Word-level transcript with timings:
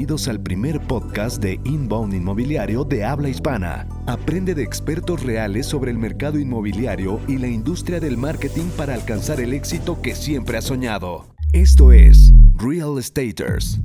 Bienvenidos 0.00 0.28
al 0.28 0.40
primer 0.40 0.80
podcast 0.86 1.42
de 1.42 1.60
Inbound 1.62 2.14
Inmobiliario 2.14 2.84
de 2.84 3.04
habla 3.04 3.28
hispana. 3.28 3.86
Aprende 4.06 4.54
de 4.54 4.62
expertos 4.62 5.22
reales 5.22 5.66
sobre 5.66 5.90
el 5.90 5.98
mercado 5.98 6.38
inmobiliario 6.38 7.20
y 7.28 7.36
la 7.36 7.48
industria 7.48 8.00
del 8.00 8.16
marketing 8.16 8.70
para 8.78 8.94
alcanzar 8.94 9.40
el 9.40 9.52
éxito 9.52 10.00
que 10.00 10.14
siempre 10.14 10.56
has 10.56 10.64
soñado. 10.64 11.26
Esto 11.52 11.92
es 11.92 12.32
Real 12.54 12.98
Estaters. 12.98 13.78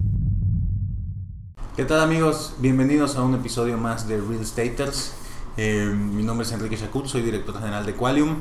¿Qué 1.75 1.83
tal 1.83 1.99
amigos? 1.99 2.53
Bienvenidos 2.59 3.17
a 3.17 3.21
un 3.21 3.35
episodio 3.35 3.77
más 3.77 4.07
de 4.07 4.15
Real 4.15 4.41
Estaters. 4.41 5.15
Eh, 5.57 5.93
mi 5.93 6.23
nombre 6.23 6.47
es 6.47 6.53
Enrique 6.53 6.77
Chacut, 6.77 7.07
soy 7.07 7.23
director 7.23 7.59
general 7.59 7.85
de 7.85 7.91
Qualium. 7.91 8.37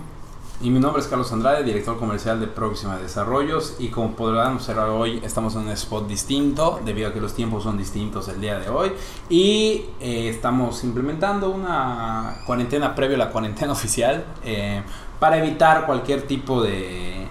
Y 0.60 0.70
mi 0.70 0.78
nombre 0.78 1.02
es 1.02 1.08
Carlos 1.08 1.32
Andrade, 1.32 1.64
director 1.64 1.98
comercial 1.98 2.38
de 2.38 2.46
Próxima 2.46 2.96
Desarrollos. 2.96 3.74
Y 3.80 3.88
como 3.88 4.12
podrán 4.12 4.54
observar 4.54 4.88
hoy 4.88 5.20
estamos 5.24 5.54
en 5.56 5.62
un 5.62 5.70
spot 5.70 6.06
distinto 6.06 6.80
debido 6.84 7.08
a 7.08 7.12
que 7.12 7.20
los 7.20 7.34
tiempos 7.34 7.64
son 7.64 7.76
distintos 7.76 8.28
el 8.28 8.40
día 8.40 8.58
de 8.58 8.68
hoy. 8.68 8.92
Y 9.28 9.86
eh, 10.00 10.28
estamos 10.28 10.84
implementando 10.84 11.50
una 11.50 12.36
cuarentena 12.46 12.94
previo 12.94 13.16
a 13.16 13.18
la 13.18 13.30
cuarentena 13.30 13.72
oficial 13.72 14.24
eh, 14.44 14.82
para 15.18 15.38
evitar 15.38 15.86
cualquier 15.86 16.22
tipo 16.22 16.62
de, 16.62 17.26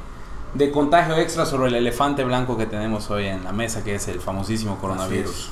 de 0.53 0.71
contagio 0.71 1.15
extra 1.15 1.45
sobre 1.45 1.69
el 1.69 1.75
elefante 1.75 2.23
blanco 2.25 2.57
que 2.57 2.65
tenemos 2.65 3.09
hoy 3.09 3.27
en 3.27 3.43
la 3.45 3.53
mesa 3.53 3.83
que 3.83 3.95
es 3.95 4.07
el 4.09 4.19
famosísimo 4.19 4.77
coronavirus. 4.79 5.49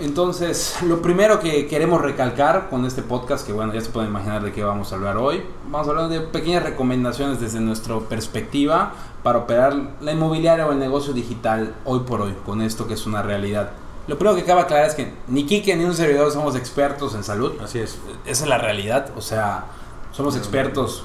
Entonces, 0.00 0.78
lo 0.86 1.02
primero 1.02 1.40
que 1.40 1.66
queremos 1.66 2.00
recalcar 2.00 2.70
con 2.70 2.86
este 2.86 3.02
podcast, 3.02 3.46
que 3.46 3.52
bueno, 3.52 3.74
ya 3.74 3.82
se 3.82 3.90
pueden 3.90 4.08
imaginar 4.08 4.42
de 4.42 4.50
qué 4.50 4.64
vamos 4.64 4.92
a 4.92 4.94
hablar 4.94 5.18
hoy, 5.18 5.42
vamos 5.68 5.86
a 5.86 5.90
hablar 5.90 6.08
de 6.08 6.20
pequeñas 6.20 6.62
recomendaciones 6.62 7.38
desde 7.38 7.60
nuestra 7.60 7.98
perspectiva 7.98 8.94
para 9.22 9.40
operar 9.40 9.74
la 10.00 10.12
inmobiliaria 10.12 10.66
o 10.66 10.72
el 10.72 10.78
negocio 10.78 11.12
digital 11.12 11.74
hoy 11.84 12.00
por 12.00 12.22
hoy, 12.22 12.34
con 12.46 12.62
esto 12.62 12.88
que 12.88 12.94
es 12.94 13.06
una 13.06 13.20
realidad. 13.20 13.72
Lo 14.08 14.16
primero 14.16 14.36
que 14.36 14.44
cabe 14.44 14.62
aclarar 14.62 14.88
es 14.88 14.94
que 14.94 15.12
ni 15.28 15.44
Kike 15.44 15.76
ni 15.76 15.84
un 15.84 15.94
servidor 15.94 16.32
somos 16.32 16.56
expertos 16.56 17.14
en 17.14 17.22
salud. 17.22 17.52
Así 17.62 17.78
es. 17.78 17.98
Esa 18.24 18.44
es 18.44 18.48
la 18.48 18.56
realidad, 18.56 19.10
o 19.18 19.20
sea, 19.20 19.66
somos 20.12 20.34
expertos 20.34 21.04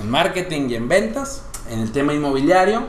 en 0.00 0.10
marketing 0.10 0.70
y 0.70 0.76
en 0.76 0.88
ventas, 0.88 1.44
en 1.68 1.80
el 1.80 1.92
tema 1.92 2.14
inmobiliario 2.14 2.84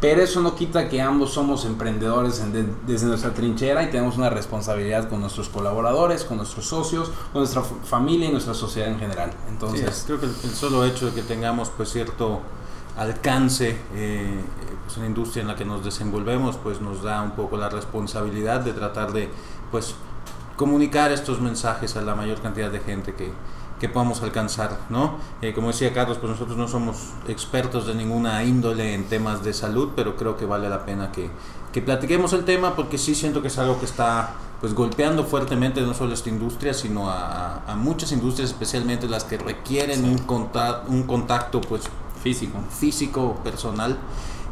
pero 0.00 0.22
eso 0.22 0.40
no 0.40 0.54
quita 0.54 0.88
que 0.88 1.00
ambos 1.02 1.32
somos 1.32 1.66
emprendedores 1.66 2.42
desde 2.86 3.06
nuestra 3.06 3.34
trinchera 3.34 3.82
y 3.82 3.90
tenemos 3.90 4.16
una 4.16 4.30
responsabilidad 4.30 5.10
con 5.10 5.20
nuestros 5.20 5.50
colaboradores, 5.50 6.24
con 6.24 6.38
nuestros 6.38 6.64
socios, 6.64 7.10
con 7.32 7.42
nuestra 7.42 7.62
familia 7.62 8.28
y 8.28 8.32
nuestra 8.32 8.54
sociedad 8.54 8.88
en 8.88 8.98
general. 8.98 9.30
Entonces, 9.50 10.04
creo 10.06 10.18
que 10.18 10.26
el, 10.26 10.54
solo 10.54 10.86
hecho 10.86 11.06
de 11.06 11.12
que 11.12 11.22
tengamos 11.22 11.70
pues 11.76 11.90
cierto 11.90 12.40
alcance 12.96 13.78
eh, 13.94 14.40
pues, 14.86 14.96
en 14.96 15.04
industria 15.04 15.42
en 15.42 15.48
la 15.48 15.56
que 15.56 15.66
nos 15.66 15.84
desenvolvemos, 15.84 16.56
pues 16.56 16.80
nos 16.80 17.02
da 17.02 17.20
un 17.20 17.32
poco 17.32 17.58
la 17.58 17.68
responsabilidad 17.68 18.60
de 18.60 18.72
tratar 18.72 19.12
de 19.12 19.28
pues 19.70 19.94
comunicar 20.56 21.12
estos 21.12 21.40
mensajes 21.40 21.96
a 21.96 22.00
la 22.00 22.14
mayor 22.14 22.40
cantidad 22.40 22.70
de 22.70 22.80
gente 22.80 23.14
que, 23.14 23.32
que 23.80 23.88
podamos 23.88 24.22
alcanzar, 24.22 24.78
¿no? 24.90 25.16
Eh, 25.40 25.52
como 25.54 25.68
decía 25.68 25.92
Carlos, 25.92 26.18
pues 26.18 26.30
nosotros 26.30 26.56
no 26.56 26.68
somos 26.68 26.98
expertos 27.26 27.86
de 27.86 27.94
ninguna 27.94 28.44
índole 28.44 28.94
en 28.94 29.04
temas 29.04 29.42
de 29.42 29.54
salud, 29.54 29.90
pero 29.96 30.16
creo 30.16 30.36
que 30.36 30.44
vale 30.44 30.68
la 30.68 30.84
pena 30.84 31.10
que, 31.10 31.30
que 31.72 31.80
platiquemos 31.80 32.34
el 32.34 32.44
tema 32.44 32.76
porque 32.76 32.98
sí 32.98 33.14
siento 33.14 33.40
que 33.40 33.48
es 33.48 33.58
algo 33.58 33.78
que 33.80 33.86
está 33.86 34.34
pues 34.60 34.74
golpeando 34.74 35.24
fuertemente 35.24 35.80
no 35.80 35.94
solo 35.94 36.12
esta 36.12 36.28
industria, 36.28 36.74
sino 36.74 37.08
a, 37.08 37.62
a 37.66 37.74
muchas 37.76 38.12
industrias, 38.12 38.50
especialmente 38.50 39.08
las 39.08 39.24
que 39.24 39.38
requieren 39.38 40.04
un, 40.04 40.18
contacto, 40.18 40.92
un 40.92 41.04
contacto 41.04 41.62
pues 41.62 41.84
físico, 42.22 42.58
físico 42.78 43.40
personal. 43.42 43.96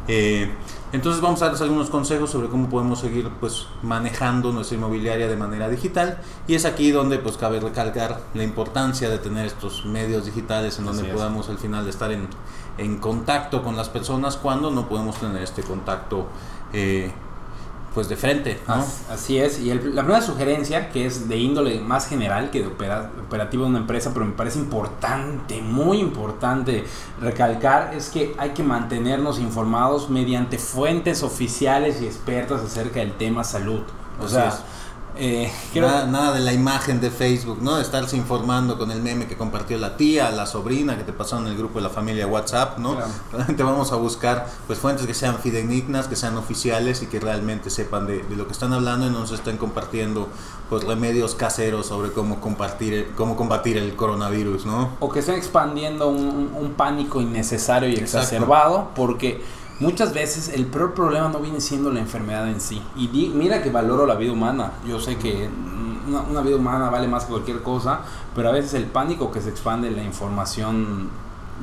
Eh, 0.07 0.49
entonces 0.91 1.21
vamos 1.21 1.41
a 1.41 1.45
darles 1.45 1.61
algunos 1.61 1.89
consejos 1.89 2.31
sobre 2.31 2.47
cómo 2.49 2.67
podemos 2.67 2.99
seguir 2.99 3.29
pues 3.39 3.67
manejando 3.83 4.51
nuestra 4.51 4.77
inmobiliaria 4.77 5.27
de 5.27 5.35
manera 5.35 5.69
digital. 5.69 6.19
Y 6.47 6.55
es 6.55 6.65
aquí 6.65 6.91
donde 6.91 7.19
pues 7.19 7.37
cabe 7.37 7.59
recalcar 7.59 8.21
la 8.33 8.43
importancia 8.43 9.09
de 9.09 9.19
tener 9.19 9.45
estos 9.45 9.85
medios 9.85 10.25
digitales 10.25 10.79
en 10.79 10.85
donde 10.85 11.03
podamos 11.03 11.49
al 11.49 11.59
final 11.59 11.87
estar 11.87 12.11
en, 12.11 12.27
en, 12.77 12.97
contacto 12.97 13.61
con 13.63 13.75
las 13.75 13.89
personas 13.89 14.37
cuando 14.37 14.71
no 14.71 14.89
podemos 14.89 15.17
tener 15.17 15.43
este 15.43 15.61
contacto 15.61 16.27
eh, 16.73 17.11
pues 17.93 18.07
de 18.07 18.15
frente. 18.15 18.59
Así 19.11 19.39
es, 19.39 19.59
y 19.59 19.73
la 19.73 20.03
primera 20.03 20.21
sugerencia, 20.21 20.89
que 20.91 21.05
es 21.05 21.27
de 21.27 21.37
índole 21.37 21.79
más 21.79 22.07
general 22.07 22.51
que 22.51 22.61
de 22.61 22.67
operativo 22.67 23.63
de 23.63 23.69
una 23.69 23.79
empresa, 23.79 24.11
pero 24.13 24.25
me 24.25 24.33
parece 24.33 24.59
importante, 24.59 25.61
muy 25.61 25.99
importante 25.99 26.85
recalcar, 27.19 27.93
es 27.95 28.09
que 28.09 28.35
hay 28.37 28.51
que 28.51 28.63
mantenernos 28.63 29.39
informados 29.39 30.09
mediante 30.09 30.57
fuentes 30.57 31.23
oficiales 31.23 32.01
y 32.01 32.05
expertas 32.05 32.61
acerca 32.61 32.99
del 32.99 33.13
tema 33.13 33.43
salud. 33.43 33.81
O 34.21 34.27
sea, 34.27 34.53
eh, 35.15 35.51
nada, 35.75 36.33
de 36.33 36.39
la 36.39 36.53
imagen 36.53 37.01
de 37.01 37.11
Facebook, 37.11 37.59
¿no? 37.61 37.75
De 37.75 37.81
estarse 37.81 38.15
informando 38.15 38.77
con 38.77 38.91
el 38.91 39.01
meme 39.01 39.27
que 39.27 39.35
compartió 39.35 39.77
la 39.77 39.97
tía, 39.97 40.29
la 40.31 40.45
sobrina 40.45 40.97
que 40.97 41.03
te 41.03 41.13
pasó 41.13 41.37
en 41.37 41.47
el 41.47 41.57
grupo 41.57 41.79
de 41.79 41.83
la 41.83 41.89
familia 41.89 42.27
WhatsApp, 42.27 42.77
¿no? 42.77 42.97
Realmente 43.31 43.63
vamos 43.69 43.91
a 43.91 43.95
buscar 43.95 44.47
pues 44.67 44.79
fuentes 44.79 45.05
que 45.05 45.13
sean 45.13 45.39
fidedignas, 45.39 46.07
que 46.07 46.15
sean 46.15 46.37
oficiales 46.37 47.01
y 47.01 47.07
que 47.07 47.19
realmente 47.19 47.69
sepan 47.69 48.07
de, 48.07 48.23
lo 48.35 48.45
que 48.47 48.53
están 48.53 48.73
hablando 48.73 49.07
y 49.07 49.09
no 49.09 49.19
nos 49.19 49.31
estén 49.31 49.57
compartiendo 49.57 50.29
pues 50.69 50.83
remedios 50.83 51.35
caseros 51.35 51.87
sobre 51.87 52.11
cómo 52.11 52.39
compartir 52.39 53.11
cómo 53.15 53.35
combatir 53.35 53.77
el 53.77 53.95
coronavirus, 53.95 54.65
¿no? 54.65 54.91
O 54.99 55.09
que 55.09 55.19
estén 55.19 55.35
expandiendo 55.35 56.09
un, 56.09 56.49
pánico 56.77 57.19
innecesario 57.19 57.89
y 57.89 57.95
exacerbado 57.95 58.91
porque 58.95 59.41
muchas 59.79 60.13
veces 60.13 60.49
el 60.49 60.65
peor 60.65 60.93
problema 60.93 61.29
no 61.29 61.39
viene 61.39 61.61
siendo 61.61 61.91
la 61.91 61.99
enfermedad 61.99 62.47
en 62.49 62.61
sí. 62.61 62.81
Y 62.95 63.07
mira 63.33 63.61
que 63.61 63.69
valoro 63.69 64.05
la 64.05 64.15
vida 64.15 64.31
humana. 64.31 64.73
Yo 64.87 64.99
sé 64.99 65.17
que 65.17 65.49
una, 66.07 66.41
vida 66.41 66.55
humana 66.55 66.89
vale 66.89 67.07
más 67.07 67.25
que 67.25 67.31
cualquier 67.31 67.61
cosa, 67.61 68.01
pero 68.35 68.49
a 68.49 68.51
veces 68.51 68.73
el 68.73 68.85
pánico 68.85 69.31
que 69.31 69.41
se 69.41 69.49
expande, 69.49 69.91
la 69.91 70.03
información 70.03 71.09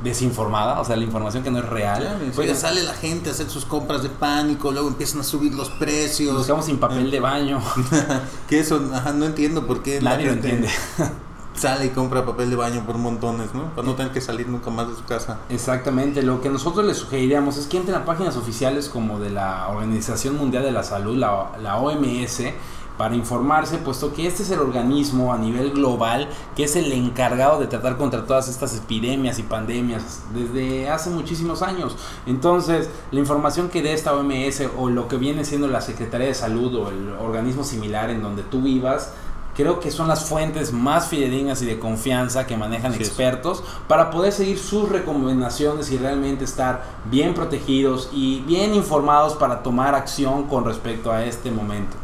desinformada, 0.03 0.79
o 0.79 0.85
sea, 0.85 0.95
la 0.95 1.03
información 1.03 1.43
que 1.43 1.49
no 1.49 1.59
es 1.59 1.65
real. 1.65 2.31
pues 2.35 2.47
ya 2.47 2.55
sale 2.55 2.83
la 2.83 2.93
gente 2.93 3.29
a 3.29 3.33
hacer 3.33 3.49
sus 3.49 3.65
compras 3.65 4.03
de 4.03 4.09
pánico, 4.09 4.71
luego 4.71 4.87
empiezan 4.87 5.21
a 5.21 5.23
subir 5.23 5.53
los 5.55 5.69
precios. 5.69 6.33
Nos 6.33 6.45
quedamos 6.45 6.65
sin 6.65 6.77
papel 6.77 7.09
de 7.09 7.19
baño. 7.19 7.59
que 8.47 8.59
eso, 8.59 8.79
no 8.79 9.25
entiendo 9.25 9.65
por 9.65 9.81
qué. 9.81 9.99
Nadie 10.01 10.27
lo 10.27 10.33
entiende. 10.33 10.69
sale 11.57 11.87
y 11.87 11.89
compra 11.89 12.25
papel 12.25 12.49
de 12.49 12.55
baño 12.55 12.83
por 12.85 12.97
montones, 12.97 13.53
¿no? 13.53 13.73
Para 13.75 13.87
no 13.87 13.95
tener 13.95 14.11
que 14.11 14.21
salir 14.21 14.47
nunca 14.47 14.69
más 14.69 14.87
de 14.89 14.95
su 14.95 15.03
casa. 15.03 15.39
Exactamente, 15.49 16.21
lo 16.21 16.41
que 16.41 16.49
nosotros 16.49 16.85
les 16.85 16.97
sugeriríamos 16.97 17.57
es 17.57 17.67
que 17.67 17.77
entren 17.77 17.97
a 17.97 18.05
páginas 18.05 18.37
oficiales 18.37 18.89
como 18.89 19.19
de 19.19 19.29
la 19.29 19.67
Organización 19.69 20.37
Mundial 20.37 20.63
de 20.63 20.71
la 20.71 20.83
Salud, 20.83 21.17
la, 21.17 21.51
la 21.61 21.77
OMS, 21.77 22.41
para 22.97 23.15
informarse, 23.15 23.77
puesto 23.77 24.13
que 24.13 24.25
este 24.25 24.43
es 24.43 24.49
el 24.49 24.59
organismo 24.59 25.31
a 25.31 25.37
nivel 25.37 25.71
global 25.71 26.27
que 26.55 26.63
es 26.63 26.75
el 26.75 26.91
encargado 26.91 27.59
de 27.59 27.67
tratar 27.67 27.97
contra 27.97 28.25
todas 28.25 28.47
estas 28.47 28.75
epidemias 28.75 29.37
y 29.39 29.43
pandemias 29.43 30.23
desde 30.33 30.89
hace 30.89 31.11
muchísimos 31.11 31.61
años. 31.61 31.95
Entonces, 32.25 32.89
la 33.11 33.19
información 33.19 33.69
que 33.69 33.83
dé 33.83 33.93
esta 33.93 34.15
OMS 34.15 34.63
o 34.77 34.89
lo 34.89 35.07
que 35.07 35.17
viene 35.17 35.45
siendo 35.45 35.67
la 35.67 35.81
Secretaría 35.81 36.27
de 36.27 36.33
Salud 36.33 36.73
o 36.75 36.89
el 36.89 37.09
organismo 37.11 37.63
similar 37.63 38.09
en 38.09 38.23
donde 38.23 38.41
tú 38.41 38.61
vivas, 38.61 39.13
creo 39.57 39.79
que 39.79 39.89
son 39.89 40.07
las 40.07 40.25
fuentes 40.25 40.71
más 40.71 41.07
fidedignas 41.07 41.63
y 41.63 41.65
de 41.65 41.79
confianza 41.79 42.45
que 42.45 42.55
manejan 42.55 42.93
expertos 42.93 43.63
para 43.87 44.11
poder 44.11 44.31
seguir 44.31 44.59
sus 44.59 44.87
recomendaciones 44.87 45.91
y 45.91 45.97
realmente 45.97 46.45
estar 46.45 46.83
bien 47.05 47.33
protegidos 47.33 48.09
y 48.13 48.41
bien 48.41 48.75
informados 48.75 49.33
para 49.33 49.63
tomar 49.63 49.95
acción 49.95 50.43
con 50.43 50.63
respecto 50.63 51.11
a 51.11 51.25
este 51.25 51.49
momento. 51.49 51.97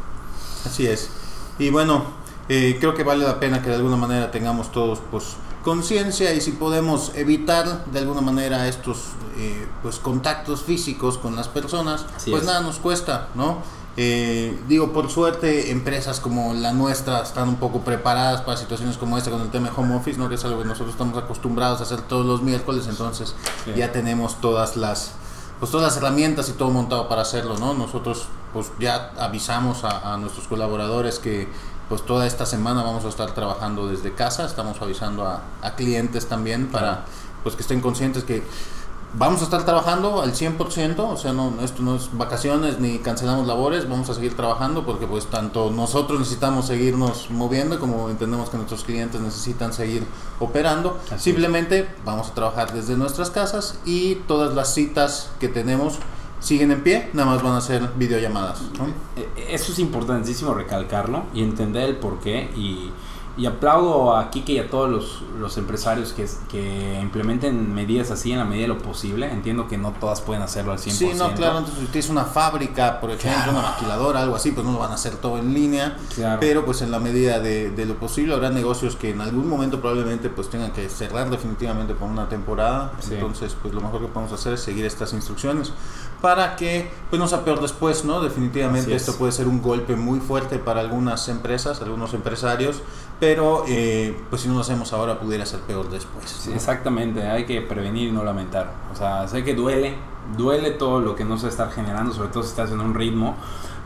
Así 0.65 0.87
es. 0.87 1.11
Y 1.59 1.69
bueno, 1.69 2.03
eh, 2.49 2.77
creo 2.79 2.95
que 2.95 3.03
vale 3.03 3.23
la 3.23 3.39
pena 3.39 3.61
que 3.61 3.69
de 3.69 3.75
alguna 3.75 3.97
manera 3.97 4.31
tengamos 4.31 4.71
todos 4.71 4.99
pues 5.11 5.35
conciencia 5.63 6.33
y 6.33 6.41
si 6.41 6.53
podemos 6.53 7.11
evitar 7.15 7.85
de 7.85 7.99
alguna 7.99 8.21
manera 8.21 8.67
estos 8.67 8.97
eh, 9.37 9.67
pues 9.83 9.99
contactos 9.99 10.63
físicos 10.63 11.19
con 11.19 11.35
las 11.35 11.49
personas, 11.49 12.07
pues 12.27 12.45
nada 12.45 12.61
nos 12.61 12.79
cuesta, 12.79 13.29
¿no? 13.35 13.59
Eh, 13.95 14.59
digo, 14.67 14.91
por 14.91 15.11
suerte, 15.11 15.69
empresas 15.69 16.19
como 16.19 16.53
la 16.55 16.73
nuestra 16.73 17.21
están 17.21 17.49
un 17.49 17.55
poco 17.57 17.81
preparadas 17.81 18.41
para 18.41 18.57
situaciones 18.57 18.97
como 18.97 19.17
esta 19.17 19.29
con 19.29 19.41
el 19.41 19.51
tema 19.51 19.69
de 19.69 19.75
home 19.75 19.95
office, 19.95 20.17
¿no? 20.17 20.29
que 20.29 20.35
es 20.35 20.45
algo 20.45 20.61
que 20.61 20.67
nosotros 20.67 20.91
estamos 20.91 21.15
acostumbrados 21.17 21.79
a 21.79 21.83
hacer 21.83 22.01
todos 22.01 22.25
los 22.25 22.41
miércoles, 22.41 22.87
entonces 22.87 23.35
ya 23.75 23.91
tenemos 23.91 24.41
todas 24.41 24.77
las 24.77 25.11
pues 25.59 25.71
todas 25.71 25.93
las 25.93 25.97
herramientas 25.97 26.49
y 26.49 26.53
todo 26.53 26.71
montado 26.71 27.07
para 27.07 27.21
hacerlo, 27.21 27.57
¿no? 27.57 27.73
Nosotros 27.73 28.25
pues 28.51 28.71
ya 28.79 29.11
avisamos 29.17 29.83
a, 29.85 30.17
nuestros 30.17 30.47
colaboradores 30.47 31.19
que 31.19 31.47
pues 31.87 32.01
toda 32.05 32.25
esta 32.27 32.45
semana 32.45 32.83
vamos 32.83 33.05
a 33.05 33.09
estar 33.09 33.31
trabajando 33.33 33.87
desde 33.87 34.13
casa, 34.13 34.45
estamos 34.45 34.81
avisando 34.81 35.25
a, 35.25 35.43
a 35.61 35.75
clientes 35.75 36.27
también 36.27 36.67
para 36.67 37.05
pues 37.43 37.55
que 37.55 37.61
estén 37.61 37.79
conscientes 37.79 38.23
que 38.23 38.43
vamos 39.13 39.41
a 39.41 39.43
estar 39.45 39.63
trabajando 39.63 40.21
al 40.21 40.33
100%, 40.33 40.99
o 40.99 41.17
sea, 41.17 41.33
no, 41.33 41.53
esto 41.61 41.83
no 41.83 41.95
es 41.95 42.09
vacaciones 42.13 42.79
ni 42.79 42.99
cancelamos 42.99 43.47
labores, 43.47 43.87
vamos 43.87 44.09
a 44.09 44.13
seguir 44.13 44.35
trabajando 44.35 44.85
porque 44.85 45.05
pues 45.05 45.27
tanto 45.27 45.71
nosotros 45.71 46.19
necesitamos 46.19 46.67
seguirnos 46.67 47.29
moviendo 47.29 47.79
como 47.79 48.09
entendemos 48.09 48.49
que 48.49 48.57
nuestros 48.57 48.83
clientes 48.83 49.21
necesitan 49.21 49.73
seguir 49.73 50.03
operando. 50.39 50.99
Simplemente 51.17 51.87
vamos 52.05 52.29
a 52.29 52.33
trabajar 52.33 52.73
desde 52.73 52.95
nuestras 52.97 53.29
casas 53.29 53.79
y 53.85 54.15
todas 54.27 54.55
las 54.55 54.73
citas 54.73 55.29
que 55.39 55.47
tenemos 55.47 55.99
siguen 56.39 56.71
en 56.71 56.83
pie, 56.83 57.09
nada 57.13 57.29
más 57.29 57.41
van 57.41 57.53
a 57.53 57.57
hacer 57.57 57.89
videollamadas. 57.95 58.61
¿no? 58.77 58.87
Eh, 59.15 59.47
Eso 59.49 59.71
es 59.71 59.79
importantísimo 59.79 60.53
recalcarlo 60.53 61.23
y 61.33 61.41
entender 61.41 61.89
el 61.89 61.95
por 61.95 62.19
qué. 62.19 62.51
Y, 62.55 62.91
y 63.35 63.47
aplaudo 63.47 64.15
a 64.15 64.29
Kike 64.29 64.53
y 64.53 64.59
a 64.59 64.69
todos 64.69 64.89
los, 64.89 65.21
los 65.39 65.57
empresarios 65.57 66.13
que, 66.13 66.27
que 66.51 66.99
implementen 67.01 67.73
medidas 67.73 68.11
así 68.11 68.31
en 68.31 68.37
la 68.37 68.45
medida 68.45 68.63
de 68.63 68.67
lo 68.67 68.77
posible. 68.77 69.31
Entiendo 69.31 69.67
que 69.67 69.75
no 69.77 69.91
todas 69.93 70.21
pueden 70.21 70.43
hacerlo 70.43 70.71
al 70.71 70.77
100%. 70.77 70.91
Sí, 70.91 71.11
no, 71.17 71.33
claro, 71.33 71.57
entonces 71.59 71.79
si 71.83 71.87
tienes 71.87 72.09
una 72.11 72.25
fábrica, 72.25 73.01
por 73.01 73.09
ejemplo, 73.09 73.41
Claro. 73.43 73.51
una 73.57 73.61
maquiladora, 73.71 74.21
algo 74.21 74.35
así, 74.35 74.51
pues 74.51 74.65
no 74.67 74.73
lo 74.73 74.79
van 74.79 74.91
a 74.91 74.95
hacer 74.95 75.15
todo 75.15 75.39
en 75.39 75.51
línea, 75.53 75.97
Claro. 76.13 76.39
pero 76.39 76.63
pues 76.63 76.83
en 76.83 76.91
la 76.91 76.99
medida 76.99 77.39
de, 77.39 77.71
de 77.71 77.85
lo 77.87 77.95
posible 77.95 78.35
habrá 78.35 78.51
negocios 78.51 78.95
que 78.95 79.09
en 79.09 79.21
algún 79.21 79.47
momento 79.49 79.81
probablemente 79.81 80.29
pues 80.29 80.49
tengan 80.51 80.71
que 80.71 80.87
cerrar 80.87 81.31
definitivamente 81.31 81.95
por 81.95 82.09
una 82.09 82.29
temporada, 82.29 82.91
Sí. 82.99 83.15
entonces 83.15 83.55
pues 83.59 83.73
lo 83.73 83.81
mejor 83.81 84.01
que 84.01 84.07
podemos 84.07 84.31
hacer 84.33 84.53
es 84.53 84.59
seguir 84.61 84.85
estas 84.85 85.11
instrucciones 85.13 85.73
para 86.23 86.55
que 86.55 86.89
pues 87.09 87.19
no 87.19 87.27
sea 87.27 87.43
peor 87.43 87.59
después, 87.59 88.05
¿no? 88.05 88.21
Definitivamente 88.21 88.95
es. 88.95 89.01
esto 89.01 89.17
puede 89.19 89.33
ser 89.33 89.45
un 89.45 89.61
golpe 89.61 89.97
muy 89.97 90.21
fuerte 90.21 90.57
para 90.57 90.79
algunas 90.79 91.27
empresas, 91.27 91.81
algunos 91.81 92.13
empresarios, 92.13 92.81
pero 93.19 93.65
eh, 93.67 94.17
pues 94.29 94.43
si 94.43 94.47
no 94.47 94.53
lo 94.53 94.61
hacemos 94.61 94.93
ahora 94.93 95.19
pudiera 95.19 95.45
ser 95.45 95.59
peor 95.59 95.89
después. 95.89 96.47
Exactamente, 96.47 97.27
hay 97.27 97.43
que 97.45 97.59
prevenir 97.59 98.07
y 98.07 98.11
no 98.13 98.23
lamentar. 98.23 98.71
O 98.93 98.95
sea, 98.95 99.27
sé 99.27 99.43
que 99.43 99.53
duele, 99.53 99.95
duele 100.37 100.71
todo 100.71 101.01
lo 101.01 101.13
que 101.13 101.25
no 101.25 101.37
se 101.37 101.49
está 101.49 101.69
generando, 101.69 102.13
sobre 102.13 102.29
todo 102.29 102.41
si 102.43 102.51
estás 102.51 102.71
en 102.71 102.79
un 102.79 102.93
ritmo, 102.93 103.35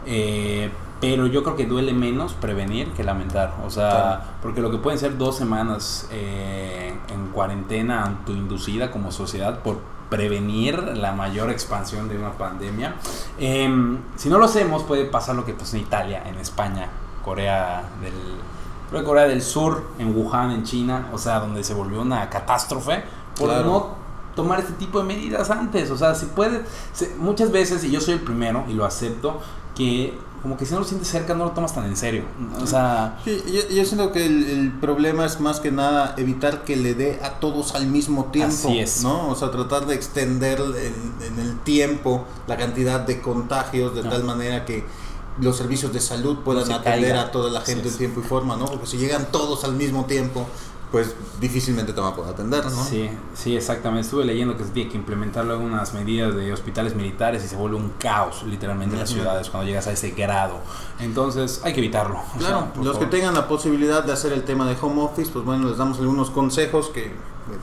eh, 0.06 0.70
pero 1.00 1.28
yo 1.28 1.44
creo 1.44 1.56
que 1.56 1.66
duele 1.66 1.94
menos 1.94 2.34
prevenir 2.34 2.92
que 2.94 3.04
lamentar. 3.04 3.54
O 3.66 3.70
sea, 3.70 3.90
Claro. 3.90 4.22
porque 4.42 4.62
lo 4.62 4.72
que 4.72 4.78
pueden 4.78 5.00
ser 5.00 5.18
dos 5.18 5.36
semanas 5.38 6.08
eh, 6.12 6.98
en 7.10 7.28
cuarentena 7.28 8.04
autoinducida 8.04 8.92
como 8.92 9.12
sociedad 9.12 9.60
por 9.60 9.80
prevenir 10.10 10.82
la 10.96 11.12
mayor 11.12 11.50
expansión 11.52 12.08
de 12.10 12.18
una 12.18 12.32
pandemia. 12.32 12.96
Em, 13.38 13.98
si 14.16 14.30
no 14.30 14.38
lo 14.40 14.46
hacemos, 14.46 14.84
puede 14.84 15.06
pasar 15.06 15.36
lo 15.36 15.46
que 15.46 15.54
pasó 15.54 15.76
en 15.76 15.84
Italia, 15.84 16.24
en 16.26 16.36
España, 16.38 16.88
Corea 17.26 17.84
del 18.02 18.14
creo 18.90 19.04
Corea 19.04 19.28
del 19.28 19.42
Sur, 19.42 19.84
en 20.00 20.16
Wuhan, 20.16 20.52
en 20.52 20.64
China, 20.64 21.10
o 21.12 21.18
sea, 21.18 21.42
donde 21.42 21.62
se 21.66 21.74
volvió 21.74 22.02
una 22.02 22.30
catástrofe 22.30 23.04
por 23.38 23.50
Claro. 23.50 23.66
no 23.66 23.88
tomar 24.34 24.60
este 24.62 24.72
tipo 24.74 25.00
de 25.00 25.06
medidas 25.06 25.52
antes. 25.52 25.92
O 25.92 25.98
sea, 25.98 26.16
si 26.16 26.28
puede, 26.28 26.64
se- 26.94 27.14
muchas 27.18 27.52
veces, 27.52 27.84
y 27.84 27.92
yo 27.92 28.00
soy 28.00 28.14
el 28.14 28.22
primero, 28.22 28.64
y 28.70 28.74
lo 28.74 28.86
acepto, 28.86 29.42
que 29.76 30.18
como 30.48 30.58
que 30.58 30.66
si 30.66 30.74
no 30.74 30.80
lo 30.80 30.86
sientes 30.86 31.10
cerca, 31.10 31.34
no 31.34 31.44
lo 31.44 31.52
tomas 31.52 31.76
tan 31.76 31.86
en 31.88 31.98
serio. 31.98 32.24
O 32.62 32.66
sea, 32.66 33.20
Sí, 33.26 33.44
yo, 33.52 33.76
yo 33.76 33.84
siento 33.84 34.14
que 34.14 34.26
el, 34.26 34.50
el 34.50 34.72
problema 34.80 35.26
es 35.26 35.42
más 35.42 35.60
que 35.60 35.72
nada 35.74 36.14
evitar 36.18 36.64
que 36.64 36.78
le 36.78 36.94
dé 36.94 37.20
a 37.22 37.42
todos 37.42 37.76
al 37.76 37.88
mismo 37.88 38.26
tiempo, 38.32 38.54
Así 38.70 38.80
es. 38.80 39.04
¿no? 39.04 39.28
O 39.28 39.36
sea, 39.36 39.52
tratar 39.52 39.86
de 39.88 39.96
extender 39.96 40.60
en, 40.62 41.26
en 41.34 41.40
el 41.46 41.60
tiempo 41.60 42.26
la 42.48 42.56
cantidad 42.56 43.02
de 43.02 43.20
contagios 43.22 43.94
de 43.94 44.04
No. 44.04 44.10
tal 44.10 44.24
manera 44.24 44.64
que 44.64 44.86
los 45.42 45.58
servicios 45.58 45.92
de 45.92 46.00
salud 46.00 46.38
puedan 46.46 46.72
atender 46.72 47.10
caiga. 47.12 47.22
a 47.24 47.32
toda 47.32 47.52
la 47.52 47.60
gente 47.60 47.90
en 47.90 47.98
tiempo 47.98 48.22
y 48.22 48.24
forma, 48.24 48.56
¿no? 48.56 48.68
Porque 48.68 48.88
si 48.88 48.98
llegan 48.98 49.28
todos 49.34 49.66
al 49.66 49.74
mismo 49.74 50.06
tiempo, 50.06 50.48
pues 50.92 51.16
difícilmente 51.42 51.92
te 51.92 52.00
van 52.00 52.14
a 52.14 52.16
poder 52.16 52.34
atender, 52.34 52.64
¿no? 52.66 52.84
sí, 52.84 53.10
sí, 53.34 53.56
exactamente. 53.58 54.06
Estuve 54.06 54.24
leyendo 54.24 54.56
que 54.56 54.64
se 54.64 54.70
tiene 54.70 54.90
que 54.90 54.96
implementar 54.98 55.44
luego 55.46 55.64
unas 55.64 55.94
medidas 55.94 56.34
de 56.36 56.54
hospitales 56.54 56.96
militares 56.96 57.44
y 57.44 57.48
se 57.50 57.56
vuelve 57.58 57.76
un 57.76 57.90
caos, 58.00 58.44
literalmente, 58.44 58.96
en 58.96 59.02
las 59.02 59.10
ciudades 59.10 59.50
cuando 59.50 59.68
llegas 59.68 59.88
a 59.88 59.92
ese 59.92 60.12
grado. 60.12 60.60
Entonces, 61.00 61.62
hay 61.64 61.74
que 61.74 61.80
evitarlo. 61.80 62.20
O 62.36 62.38
Claro, 62.40 62.68
sea, 62.74 62.84
los 62.84 62.98
que 62.98 63.06
tengan 63.08 63.34
la 63.34 63.48
posibilidad 63.48 64.04
de 64.04 64.14
hacer 64.14 64.32
el 64.32 64.44
tema 64.44 64.66
de 64.68 64.78
home 64.82 65.02
office, 65.02 65.30
pues 65.32 65.44
bueno, 65.44 65.68
les 65.68 65.78
damos 65.78 66.00
algunos 66.00 66.30
consejos 66.30 66.88
que, 66.88 67.12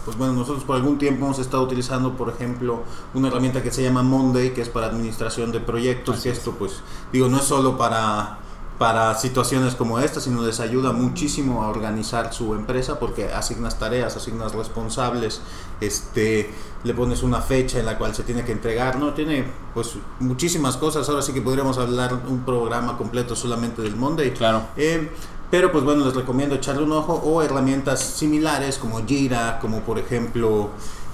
pues 0.05 0.17
bueno, 0.19 0.35
nosotros 0.35 0.65
por 0.65 0.77
algún 0.77 0.99
tiempo 0.99 1.25
hemos 1.25 1.39
estado 1.39 1.63
utilizando, 1.63 2.17
por 2.17 2.29
ejemplo, 2.29 2.83
una 3.15 3.29
herramienta 3.29 3.63
que 3.63 3.71
se 3.71 3.83
llama 3.83 4.03
Monday, 4.03 4.51
que 4.53 4.61
es 4.61 4.69
para 4.69 4.87
administración 4.89 5.51
de 5.51 5.61
proyectos, 5.61 6.17
Así 6.17 6.25
que 6.25 6.31
es. 6.31 6.39
esto, 6.39 6.53
pues, 6.53 6.81
digo, 7.13 7.29
no 7.29 7.39
es 7.39 7.45
solo 7.45 7.79
para 7.79 8.39
para 8.79 9.15
situaciones 9.15 9.77
como 9.77 10.01
esta, 10.01 10.21
sino 10.21 10.45
les 10.45 10.59
ayuda 10.59 10.93
muchísimo 10.93 11.63
a 11.63 11.69
organizar 11.69 12.33
su 12.35 12.55
empresa 12.55 12.99
porque 12.99 13.33
asignas 13.33 13.79
tareas, 13.79 14.17
asignas 14.17 14.53
responsables, 14.53 15.41
este, 15.81 16.51
le 16.83 16.93
pones 16.93 17.23
una 17.23 17.41
fecha 17.41 17.79
en 17.79 17.87
la 17.87 17.97
cual 17.99 18.15
se 18.15 18.25
tiene 18.25 18.45
que 18.45 18.51
entregar, 18.51 18.99
no 18.99 19.15
tiene 19.15 19.45
pues 19.75 19.95
muchísimas 20.19 20.77
cosas. 20.77 21.09
Ahora 21.09 21.23
sí 21.23 21.33
que 21.33 21.41
podríamos 21.41 21.79
hablar 21.79 22.15
un 22.29 22.45
programa 22.45 22.99
completo 22.99 23.37
solamente 23.37 23.81
del 23.81 23.95
Monday. 23.95 24.33
Claro. 24.33 24.63
Eh, 24.77 25.09
pero 25.51 25.71
pues 25.71 25.85
bueno, 25.85 26.05
les 26.05 26.15
recomiendo 26.15 26.57
echarle 26.57 26.83
un 26.83 26.93
ojo 26.93 27.15
o 27.15 27.43
herramientas 27.43 28.01
similares 28.01 28.79
como 28.79 29.07
Jira, 29.07 29.61
como 29.61 29.83
por 29.83 30.01
ejemplo, 30.01 30.71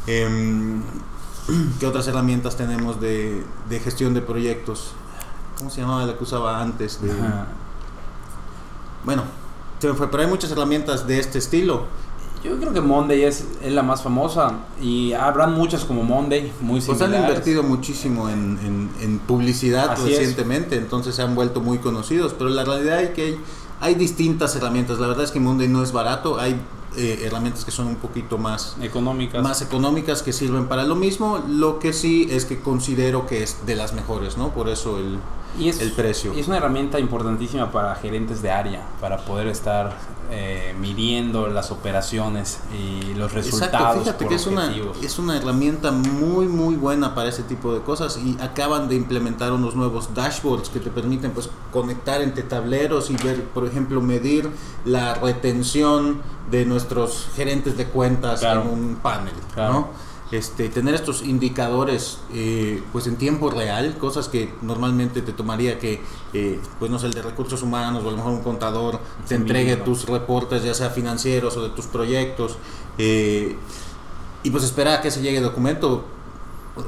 em, 0.06 0.82
¿qué 1.78 1.86
otras 1.86 2.08
herramientas 2.08 2.56
tenemos 2.56 3.02
de, 3.02 3.44
de 3.68 3.80
gestión 3.80 4.14
de 4.14 4.22
proyectos? 4.22 4.94
¿Cómo 5.60 5.70
se 5.70 5.82
llamaba 5.82 6.04
la 6.06 6.16
que 6.16 6.24
usaba 6.24 6.60
antes? 6.60 7.00
De, 7.02 7.10
Ajá. 7.12 7.46
bueno, 9.04 9.22
se 9.78 9.88
me 9.88 9.94
fue, 9.94 10.10
pero 10.10 10.22
hay 10.22 10.28
muchas 10.28 10.50
herramientas 10.50 11.06
de 11.06 11.18
este 11.20 11.38
estilo. 11.38 11.84
Yo 12.42 12.58
creo 12.58 12.72
que 12.72 12.80
Monday 12.80 13.24
es, 13.24 13.44
es 13.62 13.70
la 13.72 13.82
más 13.82 14.02
famosa 14.02 14.60
y 14.80 15.12
habrán 15.12 15.52
muchas 15.54 15.84
como 15.84 16.02
Monday, 16.02 16.50
muy 16.62 16.80
Pues 16.80 16.84
similares. 16.98 17.14
han 17.16 17.22
invertido 17.28 17.62
muchísimo 17.62 18.30
en, 18.30 18.58
en- 18.64 18.90
en 19.02 19.18
publicidad 19.18 19.90
Así 19.90 20.10
es. 20.10 20.18
recientemente, 20.18 20.76
entonces 20.76 21.14
se 21.14 21.20
han 21.20 21.34
vuelto 21.34 21.60
muy 21.60 21.76
conocidos, 21.78 22.32
pero 22.32 22.48
la 22.48 22.64
realidad 22.64 23.02
es 23.02 23.10
que 23.10 23.22
hay, 23.24 23.40
hay 23.82 23.94
distintas 23.94 24.56
herramientas. 24.56 24.98
La 24.98 25.06
verdad 25.08 25.24
es 25.24 25.30
que 25.32 25.40
Monday 25.40 25.68
no 25.68 25.82
es 25.82 25.92
barato, 25.92 26.40
hay 26.40 26.58
eh, 26.96 27.20
herramientas 27.26 27.66
que 27.66 27.70
son 27.70 27.86
un 27.88 27.96
poquito 27.96 28.38
más 28.38 28.74
económicas. 28.80 29.42
más 29.42 29.60
económicas 29.60 30.22
que 30.22 30.32
sirven 30.32 30.66
para 30.66 30.84
lo 30.84 30.96
mismo. 30.96 31.44
Lo 31.46 31.78
que 31.78 31.92
sí 31.92 32.26
es 32.30 32.46
que 32.46 32.58
considero 32.60 33.26
que 33.26 33.42
es 33.42 33.66
de 33.66 33.76
las 33.76 33.92
mejores, 33.92 34.38
¿no? 34.38 34.48
Por 34.54 34.70
eso 34.70 34.96
el, 34.96 35.18
y 35.58 35.68
es, 35.68 35.80
el 35.80 35.92
precio. 35.92 36.32
y 36.34 36.40
es 36.40 36.48
una 36.48 36.56
herramienta 36.58 36.98
importantísima 37.00 37.70
para 37.72 37.94
gerentes 37.96 38.42
de 38.42 38.50
área, 38.50 38.82
para 39.00 39.18
poder 39.18 39.48
estar 39.48 39.96
eh, 40.32 40.74
midiendo 40.80 41.48
las 41.48 41.72
operaciones 41.72 42.60
y 42.72 43.14
los 43.14 43.32
resultados. 43.32 43.72
Exacto, 43.72 44.00
fíjate 44.00 44.24
por 44.24 44.28
que 44.28 44.34
es 44.36 44.46
una, 44.46 44.72
es 45.02 45.18
una 45.18 45.36
herramienta 45.36 45.90
muy 45.90 46.46
muy 46.46 46.76
buena 46.76 47.14
para 47.16 47.28
ese 47.30 47.42
tipo 47.42 47.74
de 47.74 47.80
cosas 47.80 48.16
y 48.16 48.36
acaban 48.40 48.88
de 48.88 48.94
implementar 48.94 49.50
unos 49.52 49.74
nuevos 49.74 50.14
dashboards 50.14 50.68
que 50.68 50.78
te 50.78 50.90
permiten 50.90 51.32
pues 51.32 51.50
conectar 51.72 52.22
entre 52.22 52.44
tableros 52.44 53.10
y 53.10 53.16
ver, 53.16 53.42
por 53.44 53.66
ejemplo, 53.66 54.00
medir 54.00 54.48
la 54.84 55.14
retención 55.14 56.22
de 56.50 56.64
nuestros 56.64 57.28
gerentes 57.34 57.76
de 57.76 57.86
cuentas 57.86 58.40
Claro. 58.40 58.62
en 58.62 58.68
un 58.68 58.96
panel, 59.02 59.34
Claro. 59.54 59.72
¿no? 59.72 59.88
Este, 60.32 60.68
tener 60.68 60.94
estos 60.94 61.22
indicadores 61.22 62.20
eh, 62.32 62.84
pues 62.92 63.08
en 63.08 63.16
tiempo 63.16 63.50
real, 63.50 63.98
cosas 63.98 64.28
que 64.28 64.54
normalmente 64.62 65.22
te 65.22 65.32
tomaría 65.32 65.80
que, 65.80 66.00
eh, 66.32 66.60
pues 66.78 66.88
no 66.88 67.00
sé, 67.00 67.06
el 67.06 67.14
de 67.14 67.22
recursos 67.22 67.62
humanos 67.62 68.04
o 68.04 68.08
a 68.08 68.10
lo 68.12 68.16
mejor 68.16 68.32
un 68.34 68.42
contador 68.42 69.00
te 69.26 69.34
entregue 69.34 69.70
mismo. 69.70 69.86
tus 69.86 70.06
reportes, 70.06 70.62
ya 70.62 70.72
sea 70.72 70.90
financieros 70.90 71.56
o 71.56 71.64
de 71.64 71.70
tus 71.70 71.86
proyectos, 71.86 72.58
eh, 72.96 73.56
y 74.44 74.50
pues 74.50 74.62
esperar 74.62 75.00
a 75.00 75.02
que 75.02 75.10
se 75.10 75.20
llegue 75.20 75.38
el 75.38 75.42
documento, 75.42 76.04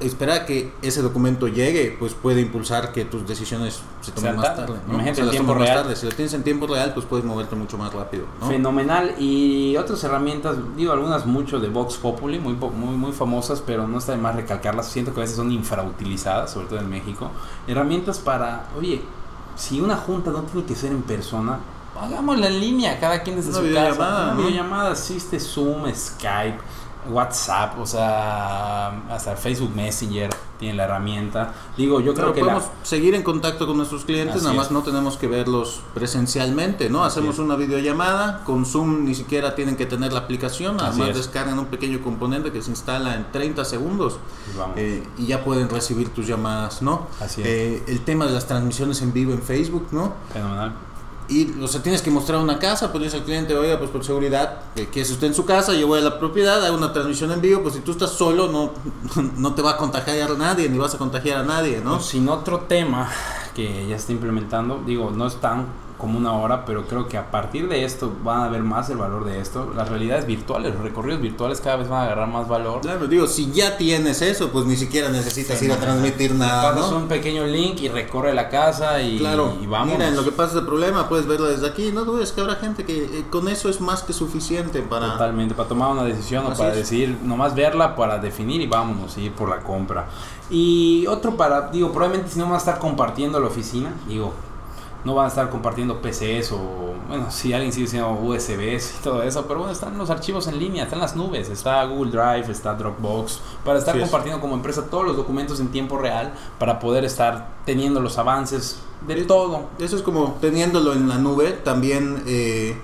esperar 0.00 0.42
a 0.42 0.46
que 0.46 0.72
ese 0.80 1.02
documento 1.02 1.48
llegue, 1.48 1.96
pues 1.98 2.14
puede 2.14 2.40
impulsar 2.40 2.92
que 2.92 3.04
tus 3.04 3.26
decisiones 3.26 3.82
se 4.00 4.12
tomen 4.12 4.36
más 4.36 4.56
tarde. 4.56 4.74
en 4.88 5.30
tiempo 5.30 5.54
más 5.54 5.62
real. 5.62 5.82
tarde. 5.82 5.96
Si 5.96 6.06
lo 6.06 6.12
tienes 6.12 6.32
en 6.34 6.42
tiempo 6.42 6.66
real, 6.66 6.94
pues 6.94 7.04
puedes 7.06 7.24
moverte 7.24 7.56
mucho 7.56 7.76
más 7.78 7.92
rápido. 7.92 8.26
¿no? 8.40 8.46
Fenomenal 8.46 9.14
y 9.18 9.76
otras 9.76 10.02
herramientas, 10.04 10.56
digo 10.76 10.92
algunas 10.92 11.26
mucho 11.26 11.58
de 11.58 11.68
Vox 11.68 11.96
Populi, 11.96 12.38
muy, 12.38 12.54
muy, 12.54 12.96
muy 12.96 13.12
famosas, 13.12 13.60
pero 13.60 13.88
no 13.88 13.98
está 13.98 14.12
de 14.12 14.18
más 14.18 14.36
recalcarlas, 14.36 14.88
siento 14.88 15.12
que 15.12 15.20
a 15.20 15.22
veces 15.22 15.36
son 15.36 15.50
infrautilizadas, 15.50 16.52
sobre 16.52 16.68
todo 16.68 16.78
en 16.78 16.88
México. 16.88 17.30
Herramientas 17.66 18.18
para, 18.18 18.68
oye, 18.78 19.02
si 19.56 19.80
una 19.80 19.96
junta 19.96 20.30
no 20.30 20.42
tiene 20.42 20.66
que 20.66 20.76
ser 20.76 20.92
en 20.92 21.02
persona, 21.02 21.58
hagámosla 22.00 22.46
en 22.46 22.60
línea, 22.60 22.98
cada 22.98 23.22
quien 23.22 23.36
desde 23.36 23.50
Una 23.50 23.58
su 23.58 23.74
casa. 23.74 23.98
Una 23.98 24.34
¿no? 24.34 24.36
videollamada, 24.36 24.92
existe 24.92 25.38
Zoom, 25.38 25.92
Skype, 25.94 26.58
WhatsApp, 27.10 27.78
o 27.78 27.86
sea, 27.86 28.88
hasta 29.10 29.36
Facebook 29.36 29.74
Messenger 29.74 30.30
tiene 30.58 30.74
la 30.76 30.84
herramienta. 30.84 31.52
Digo, 31.76 32.00
yo 32.00 32.14
Pero 32.14 32.32
creo 32.32 32.34
que 32.34 32.40
la- 32.42 32.54
podemos 32.58 32.70
seguir 32.84 33.14
en 33.16 33.22
contacto 33.24 33.66
con 33.66 33.76
nuestros 33.76 34.04
clientes, 34.04 34.36
Así 34.36 34.44
nada 34.44 34.56
más 34.56 34.66
es. 34.66 34.72
no 34.72 34.82
tenemos 34.82 35.16
que 35.16 35.26
verlos 35.26 35.80
presencialmente, 35.94 36.88
¿no? 36.88 37.04
Así 37.04 37.18
Hacemos 37.18 37.34
es. 37.36 37.40
una 37.40 37.56
videollamada, 37.56 38.44
con 38.44 38.64
Zoom 38.64 39.04
ni 39.04 39.14
siquiera 39.14 39.54
tienen 39.56 39.76
que 39.76 39.86
tener 39.86 40.12
la 40.12 40.20
aplicación, 40.20 40.76
nada 40.76 40.90
Así 40.90 41.00
más 41.00 41.08
es. 41.10 41.16
descargan 41.16 41.58
un 41.58 41.66
pequeño 41.66 42.00
componente 42.02 42.52
que 42.52 42.62
se 42.62 42.70
instala 42.70 43.14
en 43.16 43.30
30 43.32 43.64
segundos 43.64 44.18
eh, 44.76 45.02
y 45.18 45.26
ya 45.26 45.42
pueden 45.42 45.68
recibir 45.68 46.10
tus 46.10 46.26
llamadas, 46.28 46.82
¿no? 46.82 47.08
Así 47.20 47.40
es. 47.40 47.46
Eh, 47.48 47.82
el 47.88 48.00
tema 48.04 48.26
de 48.26 48.32
las 48.32 48.46
transmisiones 48.46 49.02
en 49.02 49.12
vivo 49.12 49.32
en 49.32 49.42
Facebook, 49.42 49.88
¿no? 49.90 50.12
fenomenal. 50.32 50.72
Y, 51.32 51.62
o 51.62 51.66
sea, 51.66 51.82
tienes 51.82 52.02
que 52.02 52.10
mostrar 52.10 52.40
una 52.40 52.58
casa, 52.58 52.92
pues 52.92 53.04
dice 53.04 53.16
al 53.16 53.22
cliente, 53.24 53.56
oiga, 53.56 53.78
pues 53.78 53.90
por 53.90 54.04
seguridad, 54.04 54.60
que 54.74 54.88
que 54.88 55.00
usted 55.00 55.28
en 55.28 55.34
su 55.34 55.46
casa, 55.46 55.72
yo 55.72 55.86
voy 55.86 56.00
a 56.00 56.02
la 56.02 56.18
propiedad, 56.18 56.62
hago 56.62 56.76
una 56.76 56.92
transmisión 56.92 57.32
en 57.32 57.40
vivo, 57.40 57.62
pues 57.62 57.74
si 57.74 57.80
tú 57.80 57.92
estás 57.92 58.10
solo, 58.10 58.48
no, 58.48 58.72
no 59.36 59.54
te 59.54 59.62
va 59.62 59.72
a 59.72 59.76
contagiar 59.78 60.30
a 60.30 60.34
nadie, 60.34 60.68
ni 60.68 60.76
vas 60.76 60.94
a 60.94 60.98
contagiar 60.98 61.38
a 61.38 61.42
nadie, 61.44 61.80
¿no? 61.82 62.00
Sin 62.00 62.28
otro 62.28 62.60
tema 62.60 63.08
que 63.54 63.86
ya 63.86 63.96
está 63.96 64.12
implementando, 64.12 64.82
digo, 64.84 65.10
no 65.10 65.26
es 65.26 65.36
tan 65.40 65.66
como 66.02 66.18
una 66.18 66.32
hora, 66.32 66.64
pero 66.64 66.88
creo 66.88 67.06
que 67.06 67.16
a 67.16 67.30
partir 67.30 67.68
de 67.68 67.84
esto 67.84 68.12
van 68.24 68.40
a 68.40 68.48
ver 68.48 68.64
más 68.64 68.90
el 68.90 68.96
valor 68.96 69.24
de 69.24 69.40
esto. 69.40 69.72
Las 69.76 69.88
realidades 69.88 70.26
virtuales, 70.26 70.74
los 70.74 70.82
recorridos 70.82 71.20
virtuales 71.20 71.60
cada 71.60 71.76
vez 71.76 71.88
van 71.88 72.00
a 72.00 72.04
agarrar 72.06 72.26
más 72.26 72.48
valor. 72.48 72.80
Claro, 72.80 73.06
digo, 73.06 73.28
si 73.28 73.52
ya 73.52 73.76
tienes 73.76 74.20
eso, 74.20 74.50
pues 74.50 74.66
ni 74.66 74.74
siquiera 74.74 75.10
necesitas 75.10 75.62
ir 75.62 75.70
a 75.70 75.76
transmitir 75.76 76.34
nada. 76.34 76.74
Pasas 76.74 76.90
un 76.90 77.06
pequeño 77.06 77.46
link 77.46 77.80
y 77.82 77.88
recorre 77.88 78.34
la 78.34 78.48
casa 78.48 79.00
y, 79.00 79.18
claro, 79.18 79.56
y 79.62 79.66
vamos. 79.66 79.94
Mira, 79.94 80.08
en 80.08 80.16
lo 80.16 80.24
que 80.24 80.32
pasa 80.32 80.58
el 80.58 80.66
problema, 80.66 81.08
puedes 81.08 81.28
verlo 81.28 81.46
desde 81.46 81.68
aquí. 81.68 81.92
No 81.92 82.04
dudes 82.04 82.32
que 82.32 82.40
habrá 82.40 82.56
gente 82.56 82.84
que 82.84 83.04
eh, 83.04 83.24
con 83.30 83.46
eso 83.46 83.68
es 83.68 83.80
más 83.80 84.02
que 84.02 84.12
suficiente 84.12 84.82
para. 84.82 85.12
Totalmente, 85.12 85.54
para 85.54 85.68
tomar 85.68 85.92
una 85.92 86.02
decisión 86.02 86.44
o 86.46 86.52
para 86.56 86.74
decidir, 86.74 87.16
nomás 87.22 87.54
verla 87.54 87.94
para 87.94 88.18
definir 88.18 88.60
y 88.60 88.66
vámonos, 88.66 89.16
ir 89.18 89.30
por 89.32 89.48
la 89.48 89.60
compra. 89.60 90.08
Y 90.50 91.06
otro 91.06 91.36
para, 91.36 91.68
digo, 91.68 91.92
probablemente 91.92 92.32
si 92.32 92.40
no 92.40 92.46
van 92.46 92.54
a 92.54 92.58
estar 92.58 92.80
compartiendo 92.80 93.38
la 93.38 93.46
oficina, 93.46 93.94
digo, 94.08 94.34
no 95.04 95.14
van 95.14 95.26
a 95.26 95.28
estar 95.28 95.50
compartiendo 95.50 96.00
PCs 96.00 96.52
o, 96.52 96.58
bueno, 97.08 97.30
si 97.30 97.52
alguien 97.52 97.72
sigue 97.72 97.84
diciendo 97.84 98.12
USBs 98.12 98.98
y 98.98 99.02
todo 99.02 99.22
eso, 99.22 99.44
pero 99.46 99.60
bueno, 99.60 99.72
están 99.72 99.98
los 99.98 100.10
archivos 100.10 100.46
en 100.46 100.58
línea, 100.58 100.84
están 100.84 101.00
las 101.00 101.16
nubes, 101.16 101.48
está 101.48 101.84
Google 101.84 102.10
Drive, 102.12 102.50
está 102.50 102.74
Dropbox, 102.74 103.40
para 103.64 103.78
estar 103.78 103.98
compartiendo 103.98 104.40
como 104.40 104.54
empresa 104.54 104.86
todos 104.86 105.04
los 105.04 105.16
documentos 105.16 105.60
en 105.60 105.68
tiempo 105.68 105.98
real, 105.98 106.32
para 106.58 106.78
poder 106.78 107.04
estar 107.04 107.48
teniendo 107.66 108.00
los 108.00 108.18
avances 108.18 108.80
de 109.06 109.24
todo. 109.24 109.66
Eso 109.78 109.96
es 109.96 110.02
como 110.02 110.36
teniéndolo 110.40 110.92
en 110.92 111.08
la 111.08 111.18
nube, 111.18 111.52
también 111.52 112.22
eh, 112.26 112.76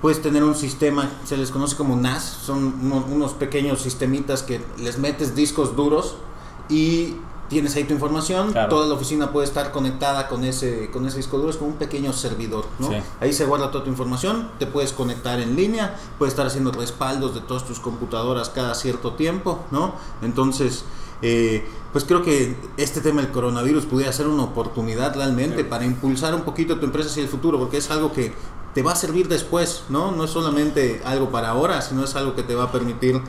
puedes 0.00 0.22
tener 0.22 0.44
un 0.44 0.54
sistema, 0.54 1.10
se 1.24 1.36
les 1.36 1.50
conoce 1.50 1.76
como 1.76 1.96
NAS, 1.96 2.22
son 2.22 2.74
unos, 2.82 3.04
unos 3.10 3.32
pequeños 3.32 3.80
sistemitas 3.80 4.42
que 4.42 4.60
les 4.78 4.98
metes 4.98 5.34
discos 5.34 5.74
duros 5.74 6.16
y 6.68 7.16
tienes 7.48 7.74
ahí 7.76 7.84
tu 7.84 7.94
información, 7.94 8.52
toda 8.68 8.86
la 8.86 8.94
oficina 8.94 9.32
puede 9.32 9.46
estar 9.46 9.72
conectada 9.72 10.28
con 10.28 10.44
ese, 10.44 10.90
con 10.90 11.06
ese 11.06 11.16
disco 11.16 11.38
duro, 11.38 11.50
es 11.50 11.56
como 11.56 11.70
un 11.70 11.76
pequeño 11.76 12.12
servidor, 12.12 12.66
¿no? 12.78 12.90
Ahí 13.20 13.32
se 13.32 13.44
guarda 13.46 13.70
toda 13.70 13.84
tu 13.84 13.90
información, 13.90 14.50
te 14.58 14.66
puedes 14.66 14.92
conectar 14.92 15.40
en 15.40 15.56
línea, 15.56 15.98
puedes 16.18 16.32
estar 16.32 16.46
haciendo 16.46 16.72
respaldos 16.72 17.34
de 17.34 17.40
todas 17.40 17.64
tus 17.64 17.80
computadoras 17.80 18.50
cada 18.50 18.74
cierto 18.74 19.14
tiempo, 19.14 19.60
¿no? 19.70 19.94
Entonces, 20.22 20.84
eh, 21.22 21.66
pues 21.92 22.04
creo 22.04 22.22
que 22.22 22.56
este 22.76 23.00
tema 23.00 23.22
del 23.22 23.30
coronavirus 23.32 23.86
pudiera 23.86 24.12
ser 24.12 24.28
una 24.28 24.44
oportunidad 24.44 25.16
realmente 25.16 25.64
para 25.64 25.84
impulsar 25.84 26.34
un 26.34 26.42
poquito 26.42 26.78
tu 26.78 26.86
empresa 26.86 27.08
hacia 27.08 27.22
el 27.22 27.28
futuro, 27.28 27.58
porque 27.58 27.78
es 27.78 27.90
algo 27.90 28.12
que 28.12 28.34
te 28.74 28.82
va 28.82 28.92
a 28.92 28.96
servir 28.96 29.28
después, 29.28 29.84
¿no? 29.88 30.12
No 30.12 30.24
es 30.24 30.30
solamente 30.30 31.00
algo 31.04 31.30
para 31.30 31.48
ahora, 31.48 31.80
sino 31.80 32.04
es 32.04 32.14
algo 32.14 32.34
que 32.34 32.42
te 32.42 32.54
va 32.54 32.64
a 32.64 32.72
permitir... 32.72 33.20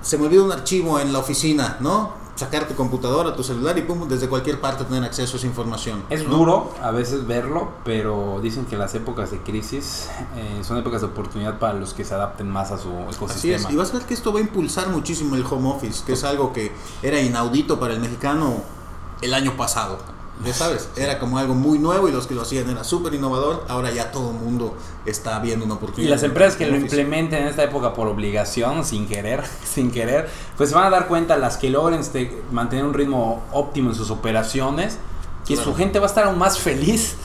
Se 0.00 0.16
me 0.16 0.26
olvidó 0.26 0.44
un 0.44 0.52
archivo 0.52 1.00
en 1.00 1.12
la 1.12 1.18
oficina, 1.18 1.78
¿no? 1.80 2.25
Sacar 2.36 2.68
tu 2.68 2.74
computadora, 2.74 3.34
tu 3.34 3.42
celular 3.42 3.76
y 3.78 3.82
pum, 3.82 4.06
desde 4.08 4.28
cualquier 4.28 4.60
parte 4.60 4.84
tener 4.84 5.02
acceso 5.02 5.36
a 5.36 5.38
esa 5.38 5.46
información. 5.46 6.04
Es 6.10 6.28
duro 6.28 6.72
a 6.82 6.90
veces 6.90 7.26
verlo, 7.26 7.70
pero 7.84 8.38
dicen 8.42 8.66
que 8.66 8.76
las 8.76 8.94
épocas 8.94 9.30
de 9.30 9.38
crisis 9.38 10.08
eh, 10.36 10.62
son 10.62 10.78
épocas 10.78 11.00
de 11.00 11.08
oportunidad 11.08 11.58
para 11.58 11.74
los 11.74 11.94
que 11.94 12.04
se 12.04 12.14
adapten 12.14 12.48
más 12.48 12.70
a 12.70 12.78
su 12.78 12.90
ecosistema. 12.90 13.30
Así 13.34 13.52
es, 13.52 13.70
y 13.70 13.76
vas 13.76 13.90
a 13.90 13.94
ver 13.94 14.06
que 14.06 14.14
esto 14.14 14.32
va 14.32 14.38
a 14.38 14.42
impulsar 14.42 14.88
muchísimo 14.90 15.34
el 15.34 15.44
home 15.44 15.70
office, 15.70 16.04
que 16.04 16.12
es 16.12 16.24
algo 16.24 16.52
que 16.52 16.72
era 17.02 17.20
inaudito 17.20 17.80
para 17.80 17.94
el 17.94 18.00
mexicano 18.00 18.62
el 19.22 19.34
año 19.34 19.56
pasado. 19.56 19.98
Ya 20.44 20.52
sabes, 20.52 20.90
era 20.96 21.18
como 21.18 21.38
algo 21.38 21.54
muy 21.54 21.78
nuevo 21.78 22.08
y 22.08 22.12
los 22.12 22.26
que 22.26 22.34
lo 22.34 22.42
hacían 22.42 22.68
era 22.68 22.84
súper 22.84 23.14
innovador. 23.14 23.64
Ahora 23.68 23.90
ya 23.90 24.12
todo 24.12 24.30
el 24.30 24.36
mundo 24.36 24.76
está 25.06 25.38
viendo 25.38 25.64
una 25.64 25.74
oportunidad. 25.74 26.08
Y 26.08 26.10
las 26.10 26.22
empresas 26.22 26.56
que 26.56 26.66
lo 26.66 26.76
implementen 26.76 27.42
en 27.42 27.48
esta 27.48 27.64
época 27.64 27.94
por 27.94 28.06
obligación, 28.06 28.84
sin 28.84 29.08
querer, 29.08 29.44
sin 29.64 29.90
querer, 29.90 30.28
pues 30.56 30.70
se 30.70 30.74
van 30.74 30.86
a 30.86 30.90
dar 30.90 31.08
cuenta 31.08 31.36
las 31.38 31.56
que 31.56 31.70
logren 31.70 32.00
este, 32.00 32.42
mantener 32.52 32.84
un 32.84 32.92
ritmo 32.92 33.44
óptimo 33.52 33.90
en 33.90 33.96
sus 33.96 34.10
operaciones, 34.10 34.98
que 35.46 35.56
su 35.56 35.74
gente 35.74 35.98
va 36.00 36.06
a 36.06 36.08
estar 36.08 36.24
aún 36.24 36.38
más 36.38 36.58
feliz. 36.58 37.16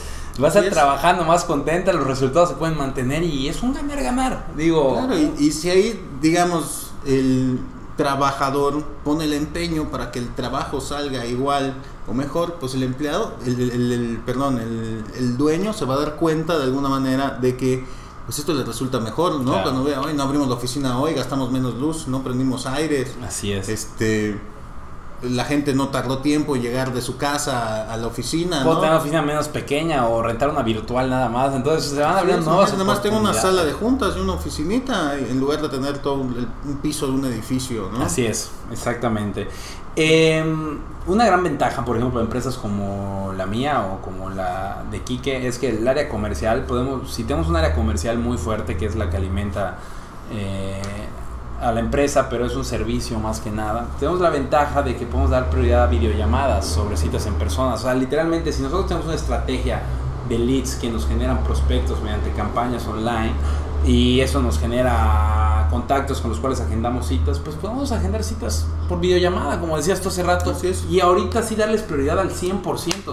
Va 0.42 0.46
a 0.46 0.48
estar 0.48 0.64
trabajando 0.70 1.26
más 1.26 1.44
contenta, 1.44 1.92
los 1.92 2.08
resultados 2.08 2.50
se 2.50 2.56
pueden 2.56 2.78
mantener 2.78 3.22
y 3.22 3.50
es 3.50 3.62
un 3.62 3.74
ganar-ganar. 3.74 4.48
Digo. 4.56 4.94
Claro, 4.94 5.18
y, 5.18 5.34
y 5.38 5.52
si 5.52 5.70
ahí, 5.70 6.02
digamos, 6.22 6.92
el 7.06 7.60
trabajador 8.02 8.84
pone 9.04 9.26
el 9.26 9.34
empeño 9.34 9.92
para 9.92 10.12
que 10.12 10.18
el 10.18 10.34
trabajo 10.34 10.82
salga 10.82 11.24
igual 11.28 11.76
o 12.08 12.14
mejor, 12.14 12.56
pues 12.56 12.74
el 12.74 12.82
empleado, 12.82 13.36
el, 13.46 14.20
perdón, 14.26 14.58
el, 14.60 15.38
dueño 15.38 15.72
se 15.72 15.86
va 15.86 15.94
a 15.94 16.00
dar 16.00 16.16
cuenta 16.16 16.58
de 16.58 16.64
alguna 16.64 16.90
manera 16.90 17.38
de 17.40 17.56
que 17.56 17.86
pues 18.26 18.40
esto 18.40 18.54
le 18.54 18.64
resulta 18.64 19.00
mejor, 19.00 19.40
¿no? 19.42 19.62
Cuando 19.62 19.84
vea, 19.84 20.02
hoy 20.02 20.16
no 20.16 20.24
abrimos 20.24 20.48
la 20.48 20.56
oficina 20.56 21.00
hoy, 21.00 21.14
gastamos 21.14 21.52
menos 21.52 21.76
luz, 21.76 22.08
no 22.08 22.24
prendimos 22.24 22.66
aire. 22.66 23.06
Así 23.24 23.52
es. 23.52 23.70
Este 23.70 24.40
la 25.24 25.46
gente 25.46 25.74
no 25.74 25.90
tardó 25.90 26.20
tiempo 26.20 26.56
en 26.56 26.64
llegar 26.64 26.94
de 26.94 27.02
su 27.02 27.18
casa 27.18 27.92
a, 27.92 27.98
la 27.98 28.08
oficina. 28.08 28.64
Puedo 28.64 28.78
tener 28.78 28.92
una 28.92 29.00
oficina 29.00 29.22
menos 29.22 29.48
pequeña 29.48 30.08
o 30.08 30.22
rentar 30.22 30.50
una 30.50 30.64
virtual 30.64 31.10
nada 31.10 31.30
más. 31.30 31.54
Entonces 31.54 31.92
se 31.92 32.02
van 32.02 32.18
abriendo 32.18 32.46
nuevas. 32.46 32.72
Nada 32.72 32.84
más 32.84 33.02
tengo 33.02 33.20
una 33.20 33.34
sala 33.34 33.64
de 33.64 33.74
juntas 33.74 34.16
y 34.18 34.20
una 34.20 34.34
oficinita 34.34 35.16
en 35.18 35.40
lugar 35.40 35.62
de 35.62 35.70
tener 35.70 36.00
todo 36.00 36.16
un, 36.16 36.48
piso 36.82 37.06
de 37.08 37.14
un 37.14 37.26
edificio. 37.26 37.90
¿no? 37.92 38.04
Así 38.04 38.26
es, 38.26 38.52
exactamente. 38.72 39.48
Em, 39.96 40.80
una 41.06 41.26
gran 41.26 41.44
ventaja, 41.44 41.84
por 41.84 41.98
ejemplo, 41.98 42.20
de 42.20 42.26
empresas 42.26 42.58
como 42.58 43.34
la 43.38 43.46
mía 43.46 43.82
o 43.82 44.02
como 44.02 44.30
la 44.30 44.84
de 44.90 45.02
Quique 45.02 45.48
es 45.48 45.60
que 45.60 45.70
el 45.70 45.88
área 45.88 46.08
comercial, 46.10 46.64
podemos, 46.66 47.14
si 47.14 47.24
tenemos 47.24 47.48
un 47.48 47.58
área 47.58 47.76
comercial 47.76 48.18
muy 48.18 48.38
fuerte 48.38 48.78
que 48.78 48.86
es 48.86 48.96
la 48.96 49.10
que 49.10 49.18
alimenta 49.18 49.78
eh, 50.32 50.82
a 51.62 51.72
la 51.72 51.80
empresa, 51.80 52.28
pero 52.30 52.46
es 52.46 52.56
un 52.56 52.66
servicio 52.66 53.20
más 53.20 53.40
que 53.40 53.52
nada. 53.52 53.88
Tenemos 54.00 54.20
la 54.20 54.30
ventaja 54.30 54.82
de 54.82 54.96
que 54.96 55.06
podemos 55.06 55.30
dar 55.30 55.50
prioridad 55.50 55.84
a 55.84 55.88
videollamadas 55.88 56.66
sobre 56.66 56.98
citas 56.98 57.26
en 57.28 57.36
persona. 57.36 57.76
O 57.76 57.78
sea, 57.78 57.94
literalmente, 57.94 58.52
si 58.52 58.62
nosotros 58.62 58.88
tenemos 58.88 59.06
una 59.06 59.16
estrategia 59.16 59.82
de 60.28 60.40
leads 60.40 60.76
que 60.76 60.90
nos 60.90 61.08
generan 61.08 61.44
prospectos 61.44 62.02
mediante 62.02 62.32
campañas 62.32 62.88
online 62.88 63.34
y 63.86 64.22
eso 64.22 64.42
nos 64.42 64.60
genera 64.60 65.68
contactos 65.70 66.22
con 66.22 66.30
los 66.30 66.40
cuales 66.40 66.60
agendamos 66.62 67.08
citas, 67.08 67.40
pues 67.40 67.56
podemos 67.56 67.92
agendar 67.92 68.24
citas 68.24 68.68
por 68.90 69.00
videollamada, 69.00 69.60
como 69.60 69.78
decías 69.78 70.02
tú 70.02 70.10
hace 70.10 70.24
rato. 70.24 70.54
Y 70.90 71.00
ahorita 71.00 71.44
sí 71.44 71.56
darles 71.56 71.82
prioridad 71.82 72.20
al 72.20 72.32
100%. 72.32 72.62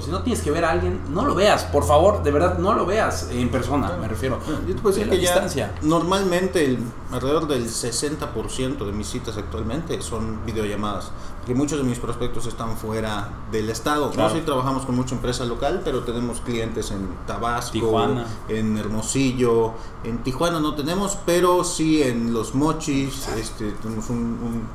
Si 0.03 0.11
no 0.11 0.23
tienes 0.23 0.43
que 0.43 0.51
ver 0.51 0.65
a 0.65 0.71
alguien, 0.71 1.01
no 1.11 1.25
lo 1.25 1.35
veas, 1.35 1.65
por 1.65 1.85
favor, 1.85 2.23
de 2.23 2.31
verdad, 2.31 2.59
no 2.59 2.75
lo 2.75 2.87
veas 2.87 3.29
en 3.31 3.49
persona, 3.49 3.97
me 4.01 4.09
refiero. 4.09 4.39
Yo 4.67 4.75
te 4.75 4.81
puedo 4.81 4.95
decir 4.95 5.11
que 5.11 5.21
ya 5.21 5.75
normalmente 5.83 6.79
alrededor 7.11 7.49
del 7.49 7.67
60% 7.67 8.85
de 8.85 8.93
mis 8.93 9.09
citas 9.09 9.37
actualmente 9.37 10.01
son 10.03 10.45
videollamadas 10.45 11.11
que 11.49 11.55
muchos 11.55 11.79
de 11.79 11.85
mis 11.85 11.99
prospectos 11.99 12.47
están 12.47 12.77
fuera 12.77 13.31
del 13.51 13.71
estado. 13.71 14.13
No 14.15 14.31
sí 14.31 14.43
trabajamos 14.45 14.85
con 14.85 14.95
mucha 14.95 15.15
empresa 15.15 15.47
local, 15.47 15.81
pero 15.83 16.01
tenemos 16.01 16.41
clientes 16.43 16.91
en 16.91 17.09
Tabasco, 17.27 18.07
en 18.49 18.77
Hermosillo, 18.77 19.73
en 20.05 20.19
Tijuana 20.23 20.61
no 20.61 20.75
tenemos, 20.75 21.17
pero 21.25 21.65
sí 21.65 22.03
en 22.03 22.35
Los 22.35 22.55
Mochis, 22.55 23.29
este, 23.29 23.73
tenemos 23.73 24.11
un, 24.11 24.69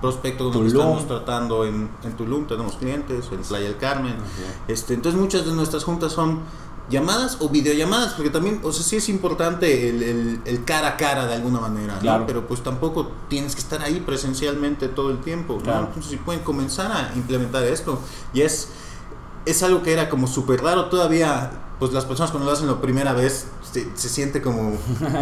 prospecto 0.00 0.50
donde 0.50 0.68
estamos 0.68 1.06
tratando 1.06 1.64
en, 1.64 1.88
en, 2.04 2.16
Tulum, 2.16 2.46
tenemos 2.46 2.76
clientes, 2.76 3.26
en 3.32 3.40
Playa 3.40 3.64
del 3.64 3.76
Carmen. 3.76 4.14
Este, 4.68 4.94
entonces 4.94 5.20
muchas 5.20 5.44
de 5.44 5.52
nuestras 5.52 5.84
juntas 5.84 6.12
son 6.12 6.40
llamadas 6.90 7.38
o 7.40 7.48
videollamadas, 7.48 8.14
porque 8.14 8.30
también, 8.30 8.60
o 8.62 8.72
sea, 8.72 8.82
sí 8.82 8.96
es 8.96 9.08
importante 9.08 9.90
el, 9.90 10.40
el, 10.44 10.64
cara 10.64 10.88
a 10.88 10.96
cara 10.96 11.26
de 11.26 11.34
alguna 11.34 11.60
manera, 11.60 11.98
¿no? 12.02 12.26
Pero 12.26 12.46
pues 12.46 12.62
tampoco 12.62 13.10
tienes 13.28 13.54
que 13.54 13.60
estar 13.60 13.82
ahí 13.82 14.00
presencialmente 14.00 14.88
todo 14.88 15.10
el 15.10 15.18
tiempo, 15.18 15.58
¿no? 15.64 15.80
Entonces 15.80 16.06
si 16.06 16.16
pueden 16.16 16.42
comenzar 16.42 16.90
a 16.90 17.12
implementar 17.14 17.64
esto, 17.64 18.00
y 18.32 18.40
es, 18.40 18.70
es 19.50 19.62
algo 19.62 19.82
que 19.82 19.92
era 19.92 20.08
como 20.08 20.26
súper 20.26 20.62
raro 20.62 20.86
todavía, 20.86 21.50
pues 21.78 21.92
las 21.92 22.04
personas 22.04 22.30
cuando 22.30 22.48
lo 22.48 22.54
hacen 22.54 22.66
la 22.66 22.80
primera 22.80 23.12
vez 23.12 23.46
se, 23.72 24.08
siente 24.08 24.42
como 24.42 24.72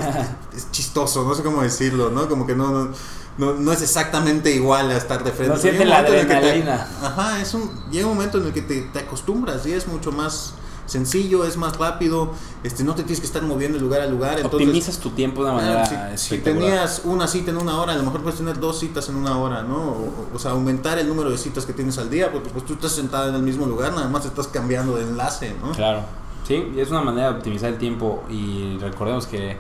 es 0.57 0.71
chistoso, 0.71 1.25
no 1.25 1.35
sé 1.35 1.43
cómo 1.43 1.63
decirlo, 1.63 2.11
¿no? 2.11 2.29
Como 2.29 2.47
que 2.47 2.55
no, 2.55 2.91
no, 3.39 3.55
no, 3.55 3.73
es 3.73 3.83
exactamente 3.83 4.53
igual 4.53 4.91
a 4.91 4.97
estar 4.97 5.23
de 5.23 5.33
frente. 5.33 5.55
No 5.55 5.61
siente 5.61 5.85
la 5.85 5.99
adrenalina. 5.99 6.89
ajá, 7.03 7.41
es 7.41 7.55
un, 7.55 7.71
llega 7.91 8.07
un 8.07 8.15
momento 8.15 8.39
en 8.39 8.47
el 8.47 8.53
que 8.53 8.63
te, 8.63 8.83
te 8.83 8.99
acostumbras 9.01 9.67
y 9.67 9.73
es 9.73 9.87
mucho 9.87 10.13
más 10.13 10.55
sencillo, 10.87 11.45
es 11.45 11.57
más 11.57 11.77
rápido, 11.77 12.33
este 12.63 12.85
no 12.85 12.95
te 12.95 13.03
tienes 13.03 13.21
que 13.21 13.27
estar 13.27 13.43
moviendo 13.43 13.79
de 13.79 13.85
lugar 13.85 14.01
a 14.01 14.07
lugar. 14.07 14.39
Entonces, 14.39 14.69
Optimizas 14.69 14.99
tu 14.99 15.11
tiempo 15.11 15.45
de 15.45 15.51
una 15.51 15.61
manera 15.61 16.17
si, 16.17 16.39
tenías 16.39 17.03
una 17.05 17.27
cita 17.29 17.51
en 17.51 17.59
una 17.59 17.81
hora, 17.81 17.93
a 17.93 17.97
lo 17.97 18.03
mejor 18.03 18.23
puedes 18.23 18.39
tener 18.39 18.59
dos 18.59 18.79
citas 18.79 19.09
en 19.09 19.17
una 19.17 19.39
hora, 19.39 19.63
¿no? 19.63 19.97
O, 20.35 20.39
sea, 20.39 20.53
aumentar 20.53 20.99
el 20.99 21.09
número 21.09 21.31
de 21.31 21.39
citas 21.39 21.67
que 21.67 21.73
tienes 21.73 21.99
al 21.99 22.09
día, 22.09 22.33
porque 22.33 22.51
pues 22.51 22.65
tú 22.65 22.75
estás 22.75 22.93
sentado 22.93 23.29
en 23.29 23.35
el 23.35 23.43
mismo 23.43 23.67
lugar, 23.67 23.93
nada 23.93 24.09
más 24.09 24.25
estás 24.25 24.47
cambiando 24.49 24.97
de 24.97 25.03
enlace, 25.03 25.55
¿no? 25.63 25.73
Claro. 25.73 26.03
Sí, 26.47 26.73
es 26.77 26.91
una 26.91 27.03
manera 27.03 27.33
de 27.33 27.39
optimizar 27.39 27.71
el 27.71 27.79
tiempo 27.79 28.23
y 28.31 28.79
recordemos 28.79 29.27
que 29.27 29.57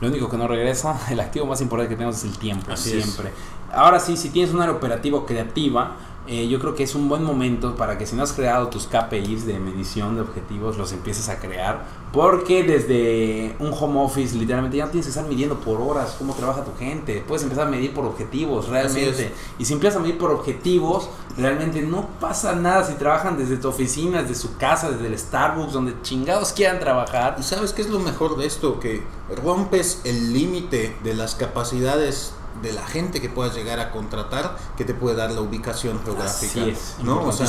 lo 0.00 0.08
único 0.08 0.28
que 0.28 0.36
no 0.36 0.48
regresa, 0.48 0.98
el 1.10 1.20
activo 1.20 1.46
más 1.46 1.60
importante 1.60 1.90
que 1.90 1.96
tenemos 1.96 2.16
es 2.16 2.24
el 2.24 2.38
tiempo, 2.38 2.76
siempre. 2.76 3.32
Ahora 3.72 4.00
sí, 4.00 4.16
si 4.16 4.30
tienes 4.30 4.54
un 4.54 4.60
área 4.60 4.74
operativa 4.74 5.24
creativa, 5.26 5.96
eh, 6.28 6.46
yo 6.46 6.58
creo 6.60 6.74
que 6.74 6.82
es 6.82 6.94
un 6.94 7.08
buen 7.08 7.24
momento 7.24 7.74
para 7.74 7.96
que 7.96 8.06
si 8.06 8.14
no 8.14 8.22
has 8.22 8.34
creado 8.34 8.68
tus 8.68 8.86
KPIs 8.86 9.46
de 9.46 9.58
medición 9.58 10.14
de 10.14 10.20
objetivos, 10.20 10.76
los 10.76 10.92
empieces 10.92 11.30
a 11.30 11.38
crear. 11.38 11.86
Porque 12.12 12.62
desde 12.62 13.56
un 13.58 13.72
home 13.72 14.00
office, 14.00 14.36
literalmente 14.36 14.76
ya 14.76 14.84
no 14.84 14.90
tienes 14.90 15.06
que 15.06 15.10
estar 15.10 15.26
midiendo 15.26 15.58
por 15.60 15.80
horas 15.80 16.16
cómo 16.18 16.34
trabaja 16.34 16.64
tu 16.64 16.74
gente. 16.78 17.24
Puedes 17.26 17.42
empezar 17.42 17.66
a 17.66 17.70
medir 17.70 17.94
por 17.94 18.04
objetivos, 18.04 18.68
realmente. 18.68 19.32
Y 19.58 19.64
si 19.64 19.72
empiezas 19.72 19.98
a 19.98 20.02
medir 20.02 20.18
por 20.18 20.30
objetivos, 20.30 21.08
realmente 21.36 21.80
no 21.80 22.08
pasa 22.20 22.54
nada 22.54 22.84
si 22.84 22.94
trabajan 22.94 23.38
desde 23.38 23.56
tu 23.56 23.68
oficina, 23.68 24.22
desde 24.22 24.34
su 24.34 24.56
casa, 24.58 24.90
desde 24.90 25.06
el 25.06 25.18
Starbucks, 25.18 25.72
donde 25.72 25.94
chingados 26.02 26.52
quieran 26.52 26.78
trabajar. 26.78 27.36
¿Y 27.38 27.42
sabes 27.42 27.72
qué 27.72 27.82
es 27.82 27.88
lo 27.88 28.00
mejor 28.00 28.36
de 28.36 28.46
esto? 28.46 28.80
Que 28.80 29.02
rompes 29.42 30.02
el 30.04 30.34
límite 30.34 30.94
de 31.02 31.14
las 31.14 31.34
capacidades 31.34 32.34
de 32.62 32.72
la 32.72 32.86
gente 32.86 33.20
que 33.20 33.28
puedas 33.28 33.54
llegar 33.54 33.80
a 33.80 33.90
contratar 33.90 34.56
que 34.76 34.84
te 34.84 34.94
puede 34.94 35.16
dar 35.16 35.30
la 35.30 35.40
ubicación 35.40 36.00
geográfica. 36.04 36.60
Así 36.62 36.70
es, 36.70 36.96
¿no? 37.02 37.22
O 37.24 37.32
sea, 37.32 37.46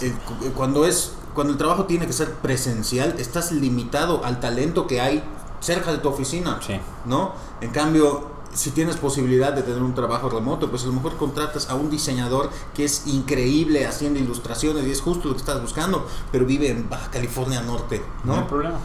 el- 0.00 0.52
cuando 0.52 0.84
es 0.86 1.12
cuando 1.34 1.52
el 1.52 1.58
trabajo 1.58 1.84
tiene 1.86 2.06
que 2.06 2.12
ser 2.12 2.30
presencial, 2.34 3.16
estás 3.18 3.50
limitado 3.50 4.24
al 4.24 4.38
talento 4.38 4.86
que 4.86 5.00
hay 5.00 5.24
cerca 5.60 5.90
de 5.90 5.98
tu 5.98 6.08
oficina, 6.08 6.60
Sí. 6.64 6.78
¿no? 7.06 7.32
En 7.60 7.70
cambio, 7.70 8.28
si 8.52 8.70
tienes 8.70 8.96
posibilidad 8.98 9.52
de 9.52 9.62
tener 9.62 9.82
un 9.82 9.96
trabajo 9.96 10.28
remoto, 10.30 10.70
pues 10.70 10.84
a 10.84 10.86
lo 10.86 10.92
mejor 10.92 11.16
contratas 11.16 11.68
a 11.70 11.74
un 11.74 11.90
diseñador 11.90 12.50
que 12.72 12.84
es 12.84 13.08
increíble 13.08 13.84
haciendo 13.84 14.20
ilustraciones 14.20 14.86
y 14.86 14.92
es 14.92 15.00
justo 15.00 15.26
lo 15.26 15.34
que 15.34 15.40
estás 15.40 15.60
buscando, 15.60 16.06
pero 16.30 16.44
vive 16.46 16.68
en 16.70 16.88
Baja 16.88 17.10
California 17.10 17.60
Norte, 17.62 18.00
No 18.22 18.34
hay 18.34 18.40
¿no? 18.40 18.46
problema. 18.46 18.78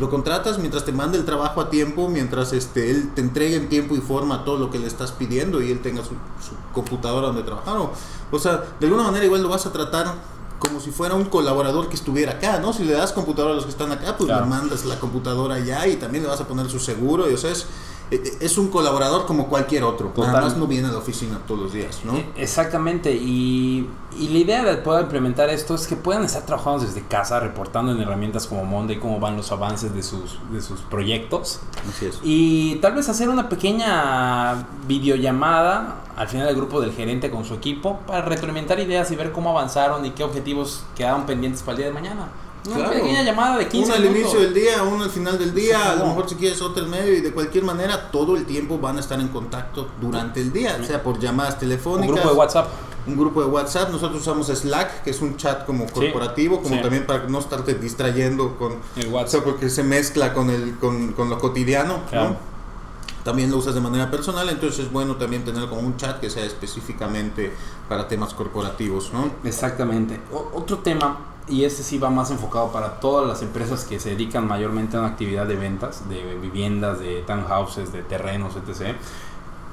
Lo 0.00 0.10
contratas 0.10 0.58
mientras 0.58 0.84
te 0.84 0.92
mande 0.92 1.18
el 1.18 1.24
trabajo 1.24 1.60
a 1.60 1.70
tiempo, 1.70 2.08
mientras 2.08 2.52
este 2.52 2.90
él 2.90 3.12
te 3.14 3.20
entregue 3.20 3.56
en 3.56 3.68
tiempo 3.68 3.94
y 3.94 4.00
forma 4.00 4.44
todo 4.44 4.58
lo 4.58 4.70
que 4.70 4.78
le 4.78 4.86
estás 4.86 5.12
pidiendo 5.12 5.62
y 5.62 5.70
él 5.70 5.80
tenga 5.82 6.02
su, 6.02 6.10
su 6.42 6.54
computadora 6.72 7.28
donde 7.28 7.42
trabajar. 7.42 7.76
O, 7.76 7.92
o 8.32 8.38
sea, 8.38 8.62
de 8.80 8.86
alguna 8.86 9.04
manera 9.04 9.24
igual 9.24 9.42
lo 9.42 9.48
vas 9.48 9.66
a 9.66 9.72
tratar 9.72 10.14
como 10.58 10.80
si 10.80 10.90
fuera 10.90 11.14
un 11.14 11.26
colaborador 11.26 11.88
que 11.88 11.94
estuviera 11.94 12.32
acá, 12.32 12.58
¿no? 12.58 12.72
Si 12.72 12.84
le 12.84 12.94
das 12.94 13.12
computadora 13.12 13.52
a 13.52 13.56
los 13.56 13.64
que 13.64 13.70
están 13.70 13.92
acá, 13.92 14.16
pues 14.16 14.28
Claro. 14.28 14.44
le 14.44 14.50
mandas 14.50 14.84
la 14.86 14.98
computadora 14.98 15.56
allá 15.56 15.86
y 15.86 15.96
también 15.96 16.24
le 16.24 16.30
vas 16.30 16.40
a 16.40 16.48
poner 16.48 16.68
su 16.70 16.80
seguro. 16.80 17.30
Y, 17.30 17.34
o 17.34 17.36
sea, 17.36 17.50
es, 17.50 17.66
es 18.10 18.58
un 18.58 18.68
colaborador 18.68 19.26
como 19.26 19.48
cualquier 19.48 19.82
otro. 19.84 20.12
Nada 20.16 20.26
Total. 20.32 20.42
más 20.44 20.56
no 20.56 20.66
viene 20.66 20.88
a 20.88 20.92
la 20.92 20.98
oficina 20.98 21.38
todos 21.46 21.60
los 21.60 21.72
días, 21.72 22.00
¿no? 22.04 22.14
Eh, 22.16 22.26
Exactamente, 22.36 23.12
y, 23.12 23.88
y 24.18 24.28
la 24.28 24.38
idea 24.38 24.64
de 24.64 24.76
poder 24.76 25.04
implementar 25.04 25.48
esto 25.48 25.74
es 25.74 25.86
que 25.86 25.96
puedan 25.96 26.24
estar 26.24 26.44
trabajando 26.46 26.84
desde 26.84 27.02
casa, 27.06 27.40
reportando 27.40 27.92
en 27.92 28.00
herramientas 28.00 28.46
como 28.46 28.64
Monday 28.64 28.98
cómo 28.98 29.18
van 29.18 29.36
los 29.36 29.50
avances 29.52 29.94
de 29.94 30.02
sus, 30.02 30.38
de 30.52 30.60
sus 30.62 30.80
proyectos 30.82 31.60
Así 31.88 32.06
es. 32.06 32.20
y 32.22 32.76
tal 32.76 32.94
vez 32.94 33.08
hacer 33.08 33.28
una 33.28 33.48
pequeña 33.48 34.66
videollamada 34.86 35.96
al 36.16 36.28
final 36.28 36.46
del 36.46 36.56
grupo 36.56 36.80
del 36.80 36.92
gerente 36.92 37.30
con 37.30 37.44
su 37.44 37.54
equipo 37.54 37.98
para 38.06 38.22
retroalimentar 38.22 38.78
ideas 38.78 39.10
y 39.10 39.16
ver 39.16 39.32
cómo 39.32 39.50
avanzaron 39.50 40.04
y 40.06 40.10
qué 40.10 40.22
objetivos 40.22 40.84
quedaron 40.94 41.26
pendientes 41.26 41.62
para 41.62 41.72
el 41.72 41.76
día 41.78 41.86
de 41.86 41.92
mañana. 41.92 42.28
Una 42.66 42.76
Claro. 42.76 42.92
pequeña 42.94 43.22
llamada 43.22 43.58
de 43.58 43.68
15 43.68 43.86
Uno 43.86 43.94
al 43.94 44.00
minutos. 44.02 44.20
inicio 44.22 44.40
del 44.40 44.54
día, 44.54 44.82
uno 44.82 45.04
al 45.04 45.10
final 45.10 45.38
del 45.38 45.54
día, 45.54 45.90
a 45.92 45.96
lo 45.96 46.06
mejor 46.06 46.28
si 46.28 46.34
quieres 46.36 46.62
otro 46.62 46.82
en 46.84 46.90
medio 46.90 47.12
y 47.14 47.20
de 47.20 47.30
cualquier 47.32 47.62
manera 47.64 48.10
todo 48.10 48.36
el 48.36 48.46
tiempo 48.46 48.78
van 48.78 48.96
a 48.96 49.00
estar 49.00 49.20
en 49.20 49.28
contacto 49.28 49.88
durante 50.00 50.40
el 50.40 50.50
día, 50.52 50.82
sea 50.82 51.02
por 51.02 51.18
llamadas 51.18 51.54
Un 51.54 51.60
telefónicas, 51.60 52.14
grupo 52.16 52.30
de 52.30 52.34
WhatsApp. 52.36 52.68
un 53.06 53.16
grupo 53.18 53.42
de 53.42 53.48
WhatsApp, 53.48 53.90
nosotros 53.90 54.22
usamos 54.22 54.46
Slack, 54.46 55.02
que 55.02 55.10
es 55.10 55.20
un 55.20 55.36
chat 55.36 55.66
como 55.66 55.84
corporativo, 55.86 56.62
como 56.62 56.76
sí. 56.76 56.80
también 56.80 57.04
para 57.04 57.24
no 57.28 57.38
estarte 57.38 57.74
distrayendo 57.74 58.56
con 58.56 58.76
El 58.96 59.08
o 59.08 59.10
WhatsApp. 59.10 59.28
sea, 59.30 59.44
porque 59.44 59.68
se 59.68 59.82
mezcla 59.82 60.32
con 60.32 60.48
el 60.48 60.78
con, 60.78 61.12
con 61.12 61.28
lo 61.28 61.38
cotidiano, 61.38 62.00
Claro. 62.08 62.30
¿no? 62.30 62.54
También 63.24 63.50
lo 63.50 63.56
usas 63.58 63.74
de 63.74 63.80
manera 63.82 64.10
personal, 64.10 64.48
entonces 64.50 64.86
es 64.86 64.92
bueno 64.92 65.16
también 65.16 65.44
tener 65.44 65.66
como 65.68 65.80
un 65.82 65.96
chat 65.98 66.18
que 66.20 66.28
sea 66.30 66.44
específicamente 66.44 67.52
para 67.90 68.06
temas 68.08 68.32
corporativos, 68.34 69.12
¿no? 69.12 69.30
Exactamente. 69.44 70.20
O- 70.32 70.50
otro 70.58 70.78
tema, 70.78 71.18
y 71.48 71.64
este 71.64 71.82
sí 71.82 71.98
va 71.98 72.10
más 72.10 72.30
enfocado 72.30 72.72
para 72.72 73.00
todas 73.00 73.26
las 73.26 73.42
empresas 73.42 73.84
que 73.84 74.00
se 74.00 74.10
dedican 74.10 74.46
mayormente 74.46 74.96
a 74.96 75.00
una 75.00 75.08
actividad 75.10 75.46
de 75.46 75.56
ventas, 75.56 76.08
de 76.08 76.36
viviendas, 76.36 77.00
de 77.00 77.22
townhouses, 77.22 77.92
de 77.92 78.02
terrenos, 78.02 78.54
etc. 78.56 78.96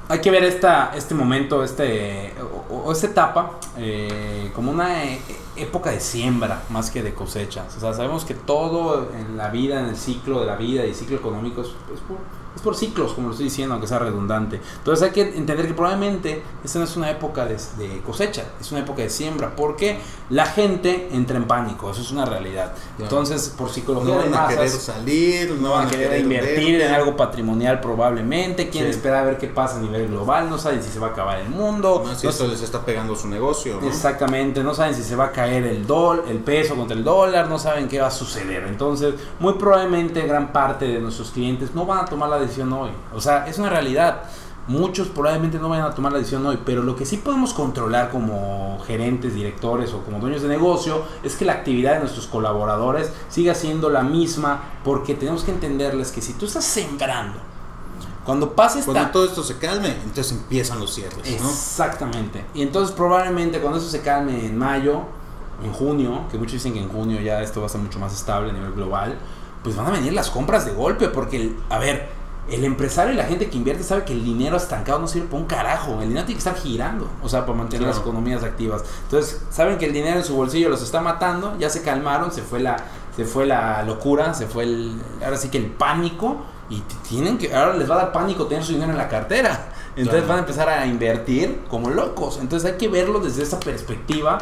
Hay 0.10 0.20
que 0.20 0.30
ver 0.30 0.44
esta, 0.44 0.92
este 0.96 1.16
momento, 1.16 1.64
este, 1.64 2.34
o, 2.70 2.76
o 2.88 2.92
esta 2.92 3.08
etapa, 3.08 3.52
eh, 3.78 4.52
como 4.54 4.72
una 4.72 5.06
e- 5.06 5.22
época 5.56 5.92
de 5.92 6.02
siembra 6.02 6.64
más 6.70 6.92
que 6.92 7.02
de 7.02 7.14
cosechas. 7.14 7.78
O 7.78 7.80
sea, 7.80 7.94
sabemos 7.94 8.26
que 8.26 8.34
todo 8.34 9.10
en 9.18 9.38
la 9.38 9.50
vida, 9.50 9.80
en 9.80 9.86
el 9.86 9.96
ciclo 9.96 10.42
de 10.42 10.48
la 10.48 10.58
vida 10.58 10.86
y 10.86 10.94
ciclo 10.94 11.16
económico 11.16 11.62
es, 11.62 11.68
es 11.68 12.02
por, 12.02 12.18
es 12.56 12.62
por 12.62 12.76
ciclos, 12.76 13.14
como 13.14 13.28
lo 13.28 13.34
estoy 13.34 13.46
diciendo, 13.46 13.74
aunque 13.74 13.88
sea 13.88 14.00
redundante. 14.00 14.60
Entonces 14.80 15.06
hay 15.08 15.12
que 15.12 15.22
entender 15.38 15.68
que 15.68 15.74
probablemente 15.74 16.44
esta 16.64 16.80
no 16.80 16.86
es 16.86 16.96
una 16.98 17.10
época 17.10 17.46
de, 17.46 17.58
de 17.78 18.02
cosecha, 18.06 18.44
es 18.60 18.72
una 18.72 18.82
época 18.82 19.02
de 19.02 19.10
siembra, 19.10 19.56
porque 19.56 20.00
la 20.30 20.46
gente 20.46 21.10
entra 21.14 21.38
en 21.38 21.46
pánico, 21.46 21.92
eso 21.92 22.02
es 22.02 22.12
una 22.12 22.26
realidad. 22.26 22.74
Claro. 22.98 23.04
Entonces, 23.04 23.54
por 23.58 23.68
No 23.68 23.74
psicología 23.74 24.18
de 24.18 24.30
van 24.30 24.34
a 24.46 24.48
querer 24.48 24.66
masas, 24.66 24.82
salir, 24.82 25.52
no 25.62 25.72
van 25.72 25.88
a 25.88 25.90
querer 25.90 26.20
invertir 26.22 26.78
verte. 26.78 26.86
en 26.88 26.94
algo 26.94 27.16
patrimonial 27.16 27.80
probablemente, 27.80 28.70
quieren 28.70 28.92
Sí. 28.92 28.98
esperar 28.98 29.24
a 29.24 29.26
ver 29.28 29.38
qué 29.38 29.48
pasa 29.48 29.78
a 29.78 29.82
nivel 29.82 30.08
global, 30.08 30.50
no 30.50 30.58
saben 30.58 30.82
si 30.84 30.90
se 30.90 31.00
va 31.00 31.08
a 31.08 31.12
acabar 31.12 31.40
el 31.40 31.50
mundo, 31.50 32.02
Más 32.06 32.20
si 32.20 32.26
no 32.28 32.32
esto 32.32 32.48
les 32.48 32.62
está 32.62 32.84
pegando 32.84 33.16
su 33.16 33.28
negocio, 33.28 33.80
¿no? 33.82 33.88
Exactamente, 33.88 34.64
no 34.64 34.74
saben 34.74 34.94
si 34.96 35.04
se 35.04 35.16
va 35.16 35.26
a 35.26 35.32
caer 35.32 35.64
el 35.66 35.88
dol, 35.88 36.24
el 36.28 36.40
peso 36.40 36.76
contra 36.76 36.98
el 36.98 37.04
dólar, 37.04 37.48
no 37.48 37.58
saben 37.60 37.88
qué 37.88 38.02
va 38.02 38.08
a 38.08 38.12
suceder. 38.12 38.64
Entonces, 38.68 39.14
muy 39.40 39.54
probablemente 39.54 40.22
gran 40.28 40.52
parte 40.52 40.86
de 40.86 41.00
nuestros 41.00 41.32
clientes 41.32 41.74
no 41.74 41.86
van 41.86 42.00
a 42.00 42.06
tomar 42.06 42.30
la 42.30 42.40
decisión 42.42 42.72
hoy. 42.74 42.92
O 43.14 43.22
sea, 43.22 43.48
es 43.48 43.58
una 43.58 43.70
realidad. 43.70 44.24
Muchos 44.68 45.08
probablemente 45.08 45.58
no 45.58 45.70
vayan 45.70 45.88
a 45.88 45.96
tomar 45.96 46.12
la 46.12 46.20
decisión 46.20 46.46
hoy, 46.46 46.60
pero 46.64 46.84
lo 46.84 46.96
que 46.96 47.06
sí 47.06 47.18
podemos 47.18 47.54
controlar 47.54 48.12
como 48.12 48.80
gerentes, 48.86 49.34
directores 49.34 49.92
o 49.94 50.04
como 50.04 50.20
dueños 50.20 50.44
de 50.44 50.50
negocio 50.50 51.04
es 51.24 51.36
que 51.36 51.46
la 51.46 51.54
actividad 51.54 51.94
de 51.94 52.00
nuestros 52.02 52.28
colaboradores 52.28 53.12
siga 53.28 53.56
siendo 53.56 53.90
la 53.90 54.04
misma, 54.04 54.62
porque 54.84 55.16
tenemos 55.16 55.44
que 55.44 55.52
entenderles 55.52 56.12
que 56.12 56.22
si 56.22 56.34
tú 56.34 56.46
estás 56.46 56.64
sembrando, 56.64 57.40
cuando 58.24 58.54
pase 58.54 58.80
esta 58.80 58.92
Cuando 58.92 59.12
todo 59.12 59.26
esto 59.26 59.42
se 59.42 59.58
calme, 59.58 59.98
entonces 60.04 60.32
empiezan 60.32 60.80
los 60.80 60.94
cierres, 60.94 61.18
¿no? 61.42 61.50
Exactamente. 61.50 62.46
Y 62.54 62.62
entonces 62.62 62.96
probablemente 62.96 63.60
cuando 63.60 63.80
eso 63.80 63.90
se 63.90 64.02
calme 64.02 64.46
en 64.46 64.58
mayo, 64.58 65.02
en 65.64 65.74
junio, 65.74 66.22
que 66.30 66.38
muchos 66.38 66.54
dicen 66.54 66.74
que 66.74 66.82
en 66.82 66.90
junio 66.90 67.20
ya 67.20 67.42
esto 67.42 67.62
va 67.62 67.66
a 67.66 67.68
estar 67.68 67.82
mucho 67.82 68.00
más 68.00 68.14
estable 68.14 68.52
a 68.52 68.54
nivel 68.54 68.74
global, 68.74 69.18
pues 69.64 69.76
van 69.76 69.88
a 69.88 69.92
venir 69.92 70.14
las 70.14 70.30
compras 70.30 70.66
de 70.66 70.72
golpe, 70.72 71.08
porque, 71.08 71.56
a 71.70 71.80
ver, 71.80 72.10
el 72.50 72.66
empresario 72.66 73.14
y 73.14 73.16
la 73.18 73.26
gente 73.26 73.50
que 73.50 73.58
invierte 73.58 73.84
sabe 73.84 74.04
que 74.04 74.14
el 74.14 74.24
dinero 74.24 74.58
estancado 74.58 75.00
no 75.00 75.08
sirve 75.08 75.28
para 75.28 75.42
un 75.42 75.48
carajo, 75.48 76.02
el 76.02 76.10
dinero 76.10 76.26
tiene 76.26 76.42
que 76.42 76.50
estar 76.50 76.56
girando, 76.56 77.08
o 77.24 77.30
sea, 77.30 77.46
para 77.46 77.58
mantener 77.58 77.88
las 77.88 78.00
economías 78.00 78.44
activas. 78.44 78.84
Entonces, 79.04 79.42
saben 79.52 79.78
que 79.78 79.86
el 79.86 79.94
dinero 79.94 80.18
en 80.18 80.26
su 80.26 80.36
bolsillo 80.36 80.70
los 80.70 80.82
está 80.82 81.02
matando, 81.02 81.56
ya 81.60 81.70
se 81.70 81.82
calmaron, 81.82 82.32
se 82.32 82.42
fue 82.42 82.60
la, 82.60 82.78
se 83.16 83.26
fue 83.26 83.46
la 83.46 83.84
locura, 83.84 84.34
se 84.34 84.48
fue 84.48 84.64
el, 84.64 85.02
ahora 85.24 85.38
sí 85.38 85.50
que 85.50 85.60
el 85.60 85.68
pánico, 85.68 86.38
y 86.70 86.82
tienen 87.08 87.38
que, 87.38 87.54
ahora 87.54 87.76
les 87.76 87.90
va 87.90 87.96
a 87.96 87.98
dar 87.98 88.12
pánico 88.12 88.48
tener 88.48 88.64
su 88.64 88.74
dinero 88.74 88.92
en 88.92 88.98
la 88.98 89.10
cartera. 89.10 89.68
Entonces 89.96 90.24
Claro. 90.24 90.28
van 90.28 90.38
a 90.38 90.40
empezar 90.40 90.70
a 90.70 90.86
invertir 90.86 91.64
como 91.70 91.90
locos. 91.90 92.40
Entonces 92.40 92.72
hay 92.72 92.78
que 92.78 92.88
verlo 92.88 93.20
desde 93.20 93.44
esa 93.44 93.60
perspectiva 93.60 94.38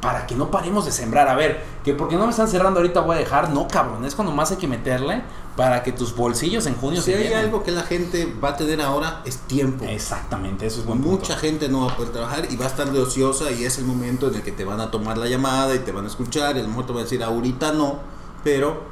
para 0.00 0.26
que 0.26 0.34
no 0.34 0.50
paremos 0.50 0.84
de 0.86 0.90
sembrar. 0.90 1.28
A 1.28 1.36
ver, 1.36 1.62
que 1.84 1.94
porque 1.94 2.16
no 2.16 2.24
me 2.24 2.30
están 2.30 2.48
cerrando 2.48 2.80
ahorita 2.80 3.00
voy 3.00 3.14
a 3.14 3.18
dejar. 3.20 3.50
No, 3.50 3.68
cabrón, 3.68 4.04
es 4.04 4.16
cuando 4.16 4.34
más 4.34 4.50
hay 4.50 4.56
que 4.56 4.66
meterle 4.66 5.22
para 5.58 5.82
que 5.82 5.90
tus 5.90 6.14
bolsillos 6.14 6.66
en 6.66 6.76
junio 6.76 7.02
Si 7.02 7.10
se 7.10 7.16
hay 7.16 7.24
llenen. 7.24 7.38
algo 7.40 7.64
que 7.64 7.72
la 7.72 7.82
gente 7.82 8.32
va 8.42 8.50
a 8.50 8.56
tener 8.56 8.80
ahora 8.80 9.22
es 9.24 9.38
tiempo. 9.38 9.84
Exactamente, 9.86 10.64
eso 10.66 10.78
es 10.78 10.86
buen 10.86 11.00
Mucha 11.00 11.34
punto. 11.34 11.40
gente 11.40 11.68
no 11.68 11.84
va 11.84 11.92
a 11.92 11.96
poder 11.96 12.12
trabajar 12.12 12.46
y 12.48 12.54
va 12.54 12.66
a 12.66 12.68
estar 12.68 12.92
de 12.92 13.00
ociosa 13.00 13.50
y 13.50 13.64
es 13.64 13.76
el 13.78 13.84
momento 13.84 14.28
en 14.28 14.36
el 14.36 14.42
que 14.42 14.52
te 14.52 14.64
van 14.64 14.80
a 14.80 14.92
tomar 14.92 15.18
la 15.18 15.26
llamada 15.26 15.74
y 15.74 15.80
te 15.80 15.90
van 15.90 16.04
a 16.04 16.06
escuchar 16.06 16.56
y 16.56 16.60
a 16.60 16.62
lo 16.62 16.68
mejor 16.68 16.86
te 16.86 16.92
van 16.92 17.00
a 17.00 17.02
decir 17.02 17.24
ahorita 17.24 17.72
no, 17.72 17.98
pero 18.44 18.82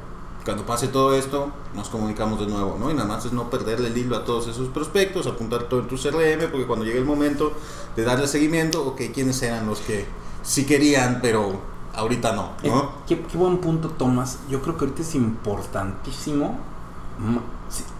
cuando 0.43 0.65
pase 0.65 0.89
todo 0.89 1.15
esto 1.15 1.53
nos 1.73 1.87
comunicamos 1.87 2.37
de 2.41 2.47
nuevo, 2.47 2.75
¿no? 2.77 2.91
Y 2.91 2.93
nada 2.95 3.07
más 3.07 3.23
es 3.23 3.31
no 3.31 3.49
perderle 3.49 3.87
el 3.87 3.97
hilo 3.97 4.17
a 4.17 4.25
todos 4.25 4.47
esos 4.49 4.67
prospectos, 4.67 5.25
apuntar 5.25 5.63
todo 5.69 5.79
en 5.79 5.87
tu 5.87 5.95
CRM 5.95 6.51
porque 6.51 6.67
cuando 6.67 6.83
llegue 6.83 6.99
el 6.99 7.05
momento 7.05 7.53
de 7.95 8.03
darle 8.03 8.27
seguimiento, 8.27 8.85
ok, 8.85 9.03
quiénes 9.13 9.41
eran 9.41 9.67
los 9.67 9.79
que 9.79 10.05
sí 10.43 10.65
querían, 10.65 11.19
pero 11.21 11.76
ahorita 11.97 12.31
no, 12.33 12.51
Eh, 12.63 12.69
¿no? 12.69 12.91
qué, 13.07 13.21
qué 13.21 13.37
buen 13.37 13.57
punto 13.57 13.89
tomas. 13.89 14.39
Yo 14.49 14.61
creo 14.61 14.77
que 14.77 14.85
ahorita 14.85 15.01
es 15.01 15.15
importantísimo. 15.15 16.57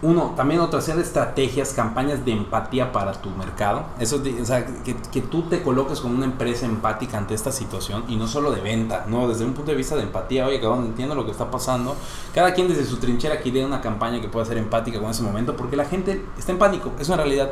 Uno, 0.02 0.34
también 0.38 0.62
otra, 0.62 0.80
hacer 0.80 0.98
estrategias, 1.00 1.74
campañas 1.74 2.24
de 2.24 2.32
empatía 2.32 2.92
para 2.94 3.12
tu 3.14 3.30
mercado. 3.32 3.84
Eso, 4.00 4.22
o 4.42 4.46
sea, 4.46 4.66
que, 4.66 4.96
que 4.96 5.22
tú 5.22 5.42
te 5.44 5.62
coloques 5.62 6.00
como 6.00 6.16
una 6.16 6.26
empresa 6.26 6.66
empática 6.66 7.18
ante 7.18 7.34
esta 7.34 7.52
situación 7.52 8.06
y 8.08 8.16
no 8.16 8.28
solo 8.28 8.52
de 8.52 8.62
venta, 8.62 9.06
no, 9.10 9.28
desde 9.28 9.44
un 9.44 9.54
punto 9.54 9.72
de 9.72 9.78
vista 9.78 9.96
de 9.96 10.04
empatía. 10.04 10.46
Oye, 10.46 10.62
cabrón, 10.62 10.86
entiendo 10.86 11.16
lo 11.16 11.26
que 11.26 11.32
está 11.32 11.52
pasando. 11.52 11.96
Cada 12.34 12.54
quien 12.54 12.70
desde 12.70 12.86
su 12.86 12.98
trinchera 12.98 13.40
quiere 13.42 13.66
una 13.66 13.82
campaña 13.82 14.22
que 14.22 14.30
pueda 14.30 14.46
ser 14.46 14.58
empática 14.58 15.02
con 15.02 15.10
ese 15.10 15.24
momento 15.24 15.56
porque 15.58 15.76
la 15.76 15.86
gente 15.86 16.24
está 16.38 16.52
en 16.52 16.60
pánico, 16.60 16.92
es 17.00 17.08
una 17.08 17.18
realidad. 17.18 17.50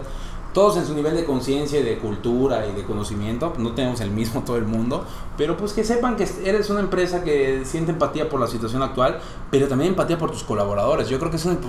Todos 0.56 0.78
en 0.78 0.86
su 0.88 0.96
nivel 0.96 1.15
de 1.15 1.26
conciencia 1.26 1.80
y 1.80 1.84
de 1.84 2.00
cultura 2.00 2.65
y 2.65 2.72
de 2.72 2.84
conocimiento, 2.84 3.54
no 3.58 3.74
tenemos 3.74 4.00
el 4.02 4.10
mismo 4.10 4.41
todo 4.44 4.56
el 4.56 4.65
mundo, 4.65 5.04
pero 5.38 5.58
pues 5.58 5.74
que 5.74 5.84
sepan 5.84 6.15
que 6.15 6.28
eres 6.46 6.70
una 6.70 6.80
empresa 6.80 7.24
que 7.24 7.63
siente 7.65 7.91
empatía 7.91 8.30
por 8.30 8.39
la 8.39 8.48
situación 8.48 8.82
actual, 8.82 9.20
pero 9.52 9.68
también 9.68 9.89
empatía 9.91 10.18
por 10.18 10.32
tus 10.32 10.44
colaboradores. 10.46 11.10
Yo 11.10 11.20
creo 11.20 11.30
que 11.30 11.36
es, 11.38 11.46
un- 11.46 11.60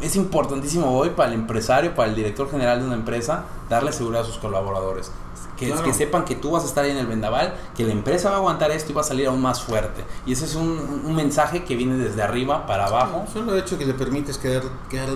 es 0.00 0.16
importantísimo 0.16 0.90
hoy 0.98 1.10
para 1.10 1.28
el 1.28 1.34
empresario, 1.34 1.94
para 1.94 2.08
el 2.08 2.14
director 2.16 2.50
general 2.50 2.80
de 2.80 2.86
una 2.86 2.94
empresa, 2.94 3.44
darle 3.68 3.92
seguridad 3.92 4.22
a 4.22 4.26
sus 4.26 4.38
colaboradores. 4.38 5.12
Que, 5.58 5.66
Claro. 5.68 5.82
que 5.84 5.92
sepan 5.92 6.24
que 6.24 6.34
tú 6.34 6.50
vas 6.50 6.64
a 6.64 6.66
estar 6.66 6.82
ahí 6.84 6.90
en 6.92 6.96
el 6.96 7.06
vendaval, 7.06 7.54
que 7.76 7.84
la 7.84 7.92
empresa 7.92 8.30
va 8.30 8.36
a 8.36 8.38
aguantar 8.38 8.70
esto 8.72 8.90
y 8.90 8.94
va 8.94 9.02
a 9.02 9.04
salir 9.04 9.26
aún 9.28 9.40
más 9.42 9.62
fuerte. 9.62 10.02
Y 10.26 10.32
ese 10.32 10.46
es 10.46 10.56
un, 10.56 11.02
un 11.04 11.14
mensaje 11.14 11.62
que 11.62 11.76
viene 11.76 11.96
desde 11.96 12.22
arriba 12.22 12.66
para 12.66 12.86
abajo. 12.86 13.24
Solo 13.32 13.52
el 13.52 13.58
hecho 13.60 13.76
que 13.78 13.84
le 13.86 13.94
permites 13.94 14.36
quedar, 14.38 14.62
quedar- 14.90 15.10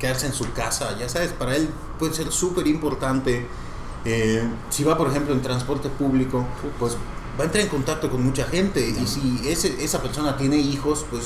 quedarse 0.00 0.26
en 0.26 0.32
su 0.32 0.50
casa, 0.52 0.96
ya 0.98 1.08
sabes, 1.08 1.32
para 1.32 1.54
él 1.54 1.68
puede 1.98 2.14
ser 2.14 2.32
súper 2.32 2.66
importante. 2.66 3.46
Eh, 4.04 4.42
si 4.70 4.82
va, 4.82 4.96
por 4.96 5.08
ejemplo, 5.08 5.32
en 5.34 5.42
transporte 5.42 5.88
público, 5.90 6.44
pues 6.80 6.96
va 7.38 7.42
a 7.42 7.44
entrar 7.44 7.62
en 7.62 7.68
contacto 7.68 8.10
con 8.10 8.24
mucha 8.24 8.44
gente. 8.44 8.80
Y 8.80 9.06
si 9.06 9.42
ese, 9.46 9.84
esa 9.84 10.02
persona 10.02 10.36
tiene 10.36 10.56
hijos, 10.56 11.04
pues 11.10 11.24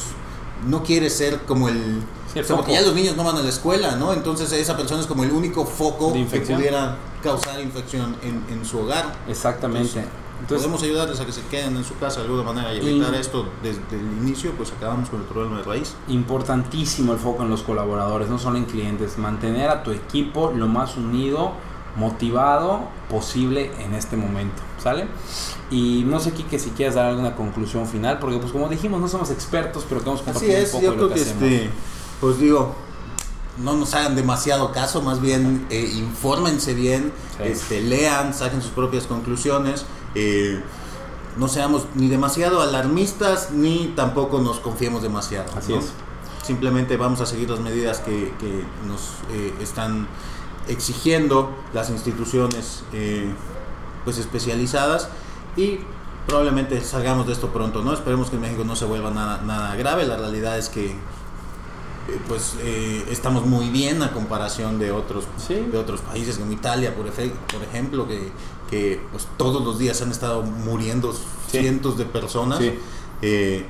no 0.69 0.83
quiere 0.83 1.09
ser 1.09 1.43
como 1.43 1.69
el... 1.69 2.03
Sí, 2.33 2.41
el 2.41 2.45
o 2.45 2.49
sea, 2.49 2.57
porque 2.57 2.73
ya 2.73 2.83
los 2.83 2.95
niños 2.95 3.17
no 3.17 3.25
van 3.25 3.37
a 3.37 3.43
la 3.43 3.49
escuela, 3.49 3.97
¿no? 3.97 4.13
Entonces 4.13 4.53
esa 4.53 4.77
persona 4.77 5.01
es 5.01 5.07
como 5.07 5.23
el 5.23 5.31
único 5.31 5.65
foco 5.65 6.13
que 6.13 6.41
pudiera 6.41 6.99
causar 7.23 7.61
infección 7.61 8.17
en, 8.23 8.45
en 8.53 8.65
su 8.65 8.81
hogar. 8.81 9.15
Exactamente. 9.29 10.01
Entonces, 10.01 10.24
Podemos 10.49 10.83
ayudarles 10.83 11.21
a 11.21 11.25
que 11.27 11.33
se 11.33 11.41
queden 11.43 11.77
en 11.77 11.85
su 11.85 11.97
casa 11.99 12.21
de 12.21 12.27
alguna 12.27 12.43
manera 12.43 12.75
y 12.75 12.79
Y- 12.79 12.89
evitar 12.91 13.15
esto 13.15 13.49
desde 13.63 13.81
el 13.93 14.03
inicio, 14.23 14.53
pues 14.53 14.73
acabamos 14.73 15.09
con 15.09 15.21
el 15.21 15.27
problema 15.27 15.59
de 15.59 15.63
raíz. 15.65 15.95
importantísimo 16.09 17.13
el 17.13 17.19
foco 17.19 17.43
en 17.45 17.51
los 17.51 17.63
colaboradores, 17.63 18.29
no 18.29 18.39
solo 18.39 18.59
en 18.59 18.65
clientes. 18.67 19.17
Mantener 19.17 19.69
a 19.71 19.83
tu 19.83 19.91
equipo 19.93 20.53
lo 20.55 20.67
más 20.67 20.97
unido, 20.97 21.53
motivado 21.97 22.81
posible 23.09 23.71
en 23.79 23.95
este 23.95 24.17
momento, 24.17 24.61
¿sale? 24.83 25.07
Y 25.71 26.03
no 26.07 26.19
sé, 26.21 26.33
Kike, 26.33 26.59
si 26.59 26.71
quieres 26.71 26.95
dar 26.97 27.07
alguna 27.07 27.35
conclusión 27.37 27.87
final, 27.87 28.19
porque 28.19 28.39
pues 28.39 28.53
como 28.53 28.69
dijimos, 28.69 29.01
no 29.01 29.09
somos 29.09 29.31
expertos, 29.31 29.85
pero 29.89 30.01
queremos 30.01 30.21
Así 30.21 30.25
compartir 30.33 30.51
es, 30.57 30.75
un 30.75 30.81
poco 30.81 30.85
yo 30.85 30.91
de 30.91 30.97
lo 30.97 31.03
creo 31.05 31.09
que, 31.09 31.15
que, 31.25 31.31
este, 31.31 31.71
pues 32.21 32.39
digo, 32.39 32.75
no 33.63 33.75
nos 33.75 33.95
hagan 33.95 34.17
demasiado 34.17 34.73
caso, 34.73 35.01
más 35.03 35.21
bien 35.21 35.67
eh, 35.71 35.89
infórmense 35.97 36.75
bien, 36.75 37.13
Sí. 37.37 37.45
este, 37.45 37.81
lean, 37.81 38.35
saquen 38.35 38.61
sus 38.61 38.73
propias 38.73 39.05
conclusiones, 39.07 39.85
eh, 40.15 40.61
no 41.37 41.49
seamos 41.49 41.87
ni 41.95 42.09
demasiado 42.09 42.63
alarmistas 42.63 43.51
ni 43.51 43.93
tampoco 43.97 44.41
nos 44.41 44.61
confiemos 44.61 45.03
demasiado. 45.03 45.47
Así 45.57 45.73
¿no? 45.73 45.79
es. 45.81 45.93
Simplemente 46.43 46.97
vamos 46.97 47.21
a 47.21 47.27
seguir 47.27 47.51
las 47.51 47.61
medidas 47.61 48.01
que, 48.01 48.33
que 48.39 48.65
nos 48.87 49.01
eh, 49.33 49.53
están 49.61 50.07
exigiendo 50.69 51.51
las 51.73 51.91
instituciones 51.91 52.85
eh, 52.93 53.33
pues 54.05 54.19
especializadas 54.19 55.09
y 55.57 55.81
probablemente 56.27 56.81
salgamos 56.83 57.27
de 57.27 57.33
esto 57.33 57.49
pronto, 57.49 57.83
¿no? 57.83 57.93
Esperemos 57.93 58.31
que 58.31 58.37
en 58.37 58.43
México 58.43 58.65
no 58.65 58.77
se 58.77 58.85
vuelva 58.85 59.11
nada, 59.11 59.43
nada 59.43 59.75
grave. 59.77 60.07
La 60.07 60.17
realidad 60.17 60.59
es 60.59 60.69
que 60.69 60.95
pues 62.29 62.57
eh, 62.61 63.07
estamos 63.11 63.47
muy 63.47 63.71
bien 63.71 64.03
a 64.03 64.13
comparación 64.13 64.79
de 64.79 64.93
otros 64.93 65.25
Sí. 65.39 65.55
de 65.55 65.79
otros 65.79 66.03
países 66.03 66.37
como 66.37 66.53
Italia, 66.53 66.95
por 66.95 67.07
ejemplo, 67.09 68.07
que, 68.07 68.31
que 68.71 69.01
pues 69.13 69.27
todos 69.37 69.65
los 69.65 69.79
días 69.79 70.01
han 70.03 70.11
estado 70.11 70.43
muriendo 70.43 71.13
Sí. 71.13 71.61
cientos 71.61 71.97
de 71.99 72.05
personas. 72.05 72.59
Sí. 72.59 72.73
Eh, 73.23 73.65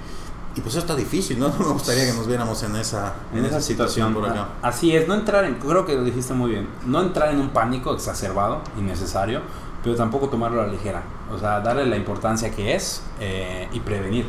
y 0.56 0.60
pues 0.60 0.74
eso 0.74 0.80
está 0.80 0.94
difícil, 0.94 1.38
¿no? 1.38 1.48
Me 1.58 1.64
gustaría 1.66 2.06
que 2.06 2.12
nos 2.12 2.26
viéramos 2.26 2.62
en 2.62 2.76
esa, 2.76 3.14
en 3.34 3.44
esa 3.44 3.60
situación 3.60 4.14
por 4.14 4.28
acá. 4.28 4.48
Así 4.62 4.94
es, 4.94 5.06
no 5.08 5.14
entrar 5.14 5.44
en, 5.44 5.54
creo 5.56 5.84
que 5.84 5.94
lo 5.94 6.04
dijiste 6.04 6.32
muy 6.32 6.52
bien, 6.52 6.68
no 6.86 7.02
entrar 7.02 7.30
en 7.30 7.40
un 7.40 7.50
pánico 7.50 7.92
exacerbado, 7.92 8.60
innecesario, 8.78 9.40
pero 9.82 9.96
tampoco 9.96 10.28
tomarlo 10.28 10.62
a 10.62 10.66
la 10.66 10.72
ligera. 10.72 11.02
O 11.34 11.38
sea, 11.38 11.60
darle 11.60 11.84
la 11.86 11.96
importancia 11.96 12.50
que 12.50 12.74
es 12.74 13.02
eh, 13.20 13.68
y 13.72 13.80
prevenir. 13.80 14.26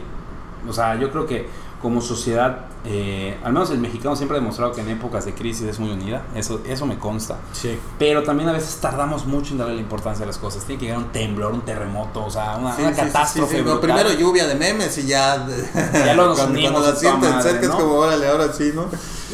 O 0.67 0.73
sea, 0.73 0.95
yo 0.99 1.12
creo 1.12 1.28
que 1.28 1.47
como 1.86 2.02
sociedad, 2.02 2.62
eh, 2.84 3.38
al 3.43 3.54
menos 3.54 3.69
el 3.69 3.78
mexicano 3.78 4.15
siempre 4.15 4.36
ha 4.36 4.39
demostrado 4.39 4.71
que 4.71 4.82
en 4.82 4.89
épocas 4.89 5.24
de 5.24 5.36
crisis 5.36 5.67
es 5.67 5.78
muy 5.78 5.91
unida, 5.91 6.24
eso, 6.34 6.62
eso 6.65 6.88
me 6.88 6.98
consta. 6.98 7.38
Sí. 7.52 7.78
Pero 8.00 8.24
también 8.24 8.50
a 8.50 8.54
veces 8.54 8.76
tardamos 8.82 9.28
mucho 9.28 9.52
en 9.52 9.60
darle 9.60 9.76
la 9.76 9.82
importancia 9.82 10.24
a 10.24 10.26
las 10.26 10.39
cosas. 10.39 10.63
Tiene 10.63 10.80
que 10.80 10.88
llegar 10.88 10.98
un 11.04 11.12
temblor, 11.12 11.54
un 11.54 11.62
terremoto, 11.62 12.26
o 12.26 12.32
sea, 12.32 12.56
una, 12.58 12.76
Sí, 12.76 12.82
una 12.82 12.91
sí, 12.95 13.02
catástrofe. 13.02 13.62
brutal. 13.62 13.82
primero 13.82 14.12
lluvia 14.13 14.48
de 14.48 14.56
memes 14.56 14.98
y 14.98 15.06
ya. 15.06 15.45
Ya 15.93 16.15
lo 16.15 16.26
nos 16.30 16.39
cuando, 16.39 16.58
unimos 16.58 16.71
cuando 16.71 16.91
la 16.91 16.95
sienten 16.98 17.30
madre, 17.30 17.52
cerca 17.52 17.67
¿no? 17.67 17.74
es 17.74 17.80
como, 17.80 17.93
órale, 17.93 18.28
ahora 18.28 18.52
sí, 18.52 18.71
¿no? 18.74 18.86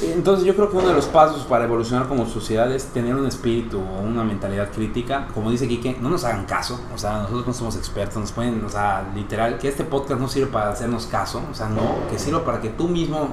Entonces 0.03 0.45
yo 0.45 0.55
creo 0.55 0.69
que 0.69 0.77
uno 0.77 0.87
de 0.87 0.93
los 0.93 1.05
pasos 1.05 1.43
para 1.43 1.65
evolucionar 1.65 2.07
como 2.07 2.25
sociedad 2.25 2.71
es 2.71 2.85
tener 2.85 3.13
un 3.15 3.27
espíritu 3.27 3.79
o 3.79 4.01
una 4.01 4.23
mentalidad 4.23 4.71
crítica. 4.71 5.27
Como 5.33 5.51
dice 5.51 5.67
Quique, 5.67 5.97
no 6.01 6.09
nos 6.09 6.23
hagan 6.23 6.45
caso. 6.45 6.79
O 6.93 6.97
sea, 6.97 7.19
nosotros 7.19 7.47
no 7.47 7.53
somos 7.53 7.75
expertos. 7.75 8.17
Nos 8.17 8.31
pueden, 8.31 8.63
o 8.65 8.69
sea, 8.69 9.09
literal, 9.13 9.57
que 9.59 9.67
este 9.67 9.83
podcast 9.83 10.19
no 10.19 10.27
sirve 10.27 10.47
para 10.47 10.69
hacernos 10.71 11.05
caso. 11.05 11.41
O 11.51 11.53
sea, 11.53 11.69
no, 11.69 12.07
que 12.09 12.17
sirva 12.17 12.40
para 12.43 12.61
que 12.61 12.69
tú 12.69 12.87
mismo, 12.87 13.29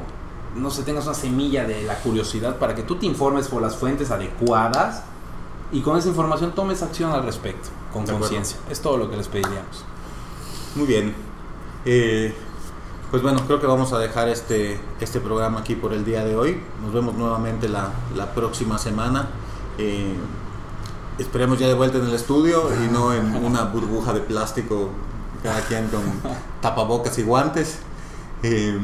no 0.54 0.70
sé, 0.70 0.82
tengas 0.82 1.04
una 1.04 1.14
semilla 1.14 1.64
de 1.64 1.82
la 1.82 1.98
curiosidad, 2.00 2.56
para 2.58 2.74
que 2.74 2.82
tú 2.82 2.96
te 2.96 3.06
informes 3.06 3.48
por 3.48 3.62
las 3.62 3.76
fuentes 3.76 4.10
adecuadas 4.10 5.02
y 5.70 5.80
con 5.80 5.98
esa 5.98 6.08
información 6.08 6.52
tomes 6.52 6.82
acción 6.82 7.12
al 7.12 7.22
respecto, 7.22 7.68
con 7.92 8.06
conciencia. 8.06 8.58
Es 8.70 8.80
todo 8.80 8.96
lo 8.96 9.10
que 9.10 9.16
les 9.16 9.28
pediríamos. 9.28 9.84
Muy 10.74 10.86
bien. 10.86 11.14
Eh, 11.84 12.34
pues 13.10 13.22
bueno, 13.22 13.40
creo 13.46 13.60
que 13.60 13.66
vamos 13.66 13.92
a 13.92 13.98
dejar 13.98 14.28
este, 14.28 14.78
este 15.00 15.20
programa 15.20 15.60
aquí 15.60 15.74
por 15.74 15.92
el 15.92 16.04
día 16.04 16.24
de 16.24 16.36
hoy. 16.36 16.60
Nos 16.82 16.92
vemos 16.92 17.14
nuevamente 17.14 17.68
la, 17.68 17.90
la 18.14 18.34
próxima 18.34 18.78
semana. 18.78 19.28
Eh, 19.78 20.14
esperemos 21.18 21.58
ya 21.58 21.66
de 21.66 21.74
vuelta 21.74 21.98
en 21.98 22.06
el 22.06 22.14
estudio 22.14 22.68
y 22.84 22.92
no 22.92 23.14
en 23.14 23.34
una 23.44 23.64
burbuja 23.64 24.12
de 24.12 24.20
plástico, 24.20 24.90
cada 25.42 25.60
quien 25.62 25.88
con 25.88 26.02
tapabocas 26.60 27.18
y 27.18 27.22
guantes. 27.22 27.78
Eh, 28.42 28.78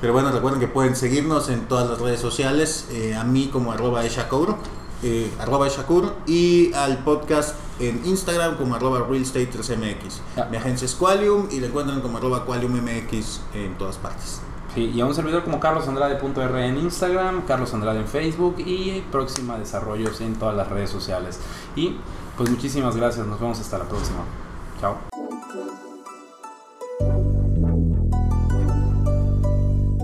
pero 0.00 0.12
bueno, 0.12 0.30
recuerden 0.30 0.60
que 0.60 0.68
pueden 0.68 0.94
seguirnos 0.94 1.48
en 1.48 1.66
todas 1.66 1.88
las 1.90 2.00
redes 2.00 2.20
sociales, 2.20 2.88
eh, 2.92 3.14
a 3.14 3.24
mí 3.24 3.48
como 3.52 3.72
arroba 3.72 4.04
eshakur, 4.04 4.56
eh, 5.02 5.30
arroba 5.40 5.66
eshakur, 5.66 6.14
y 6.26 6.72
al 6.74 6.98
podcast 6.98 7.56
en 7.80 8.04
Instagram 8.04 8.56
como 8.56 8.76
arroba 8.76 9.06
realestate3mx. 9.08 10.20
Ah. 10.36 10.46
Mi 10.50 10.56
agencia 10.56 10.86
es 10.86 10.94
Qualium 10.94 11.48
y 11.50 11.60
le 11.60 11.68
encuentran 11.68 12.00
como 12.00 12.18
arroba 12.18 12.44
qualiummx 12.44 13.40
en 13.54 13.76
todas 13.76 13.96
partes. 13.96 14.40
Sí, 14.74 14.92
y 14.94 15.00
a 15.00 15.06
un 15.06 15.14
servidor 15.14 15.44
como 15.44 15.58
carlosandrade.r 15.58 16.66
en 16.66 16.78
Instagram, 16.78 17.42
Carlos 17.46 17.72
Andrade 17.74 18.00
en 18.00 18.06
Facebook 18.06 18.56
y 18.58 19.02
Próxima 19.10 19.58
Desarrollos 19.58 20.20
en 20.20 20.36
todas 20.36 20.54
las 20.54 20.68
redes 20.68 20.90
sociales. 20.90 21.40
Y 21.74 21.96
pues 22.36 22.50
muchísimas 22.50 22.94
gracias, 22.94 23.26
nos 23.26 23.40
vemos 23.40 23.58
hasta 23.58 23.78
la 23.78 23.84
próxima. 23.84 24.20
Chao. 24.80 25.17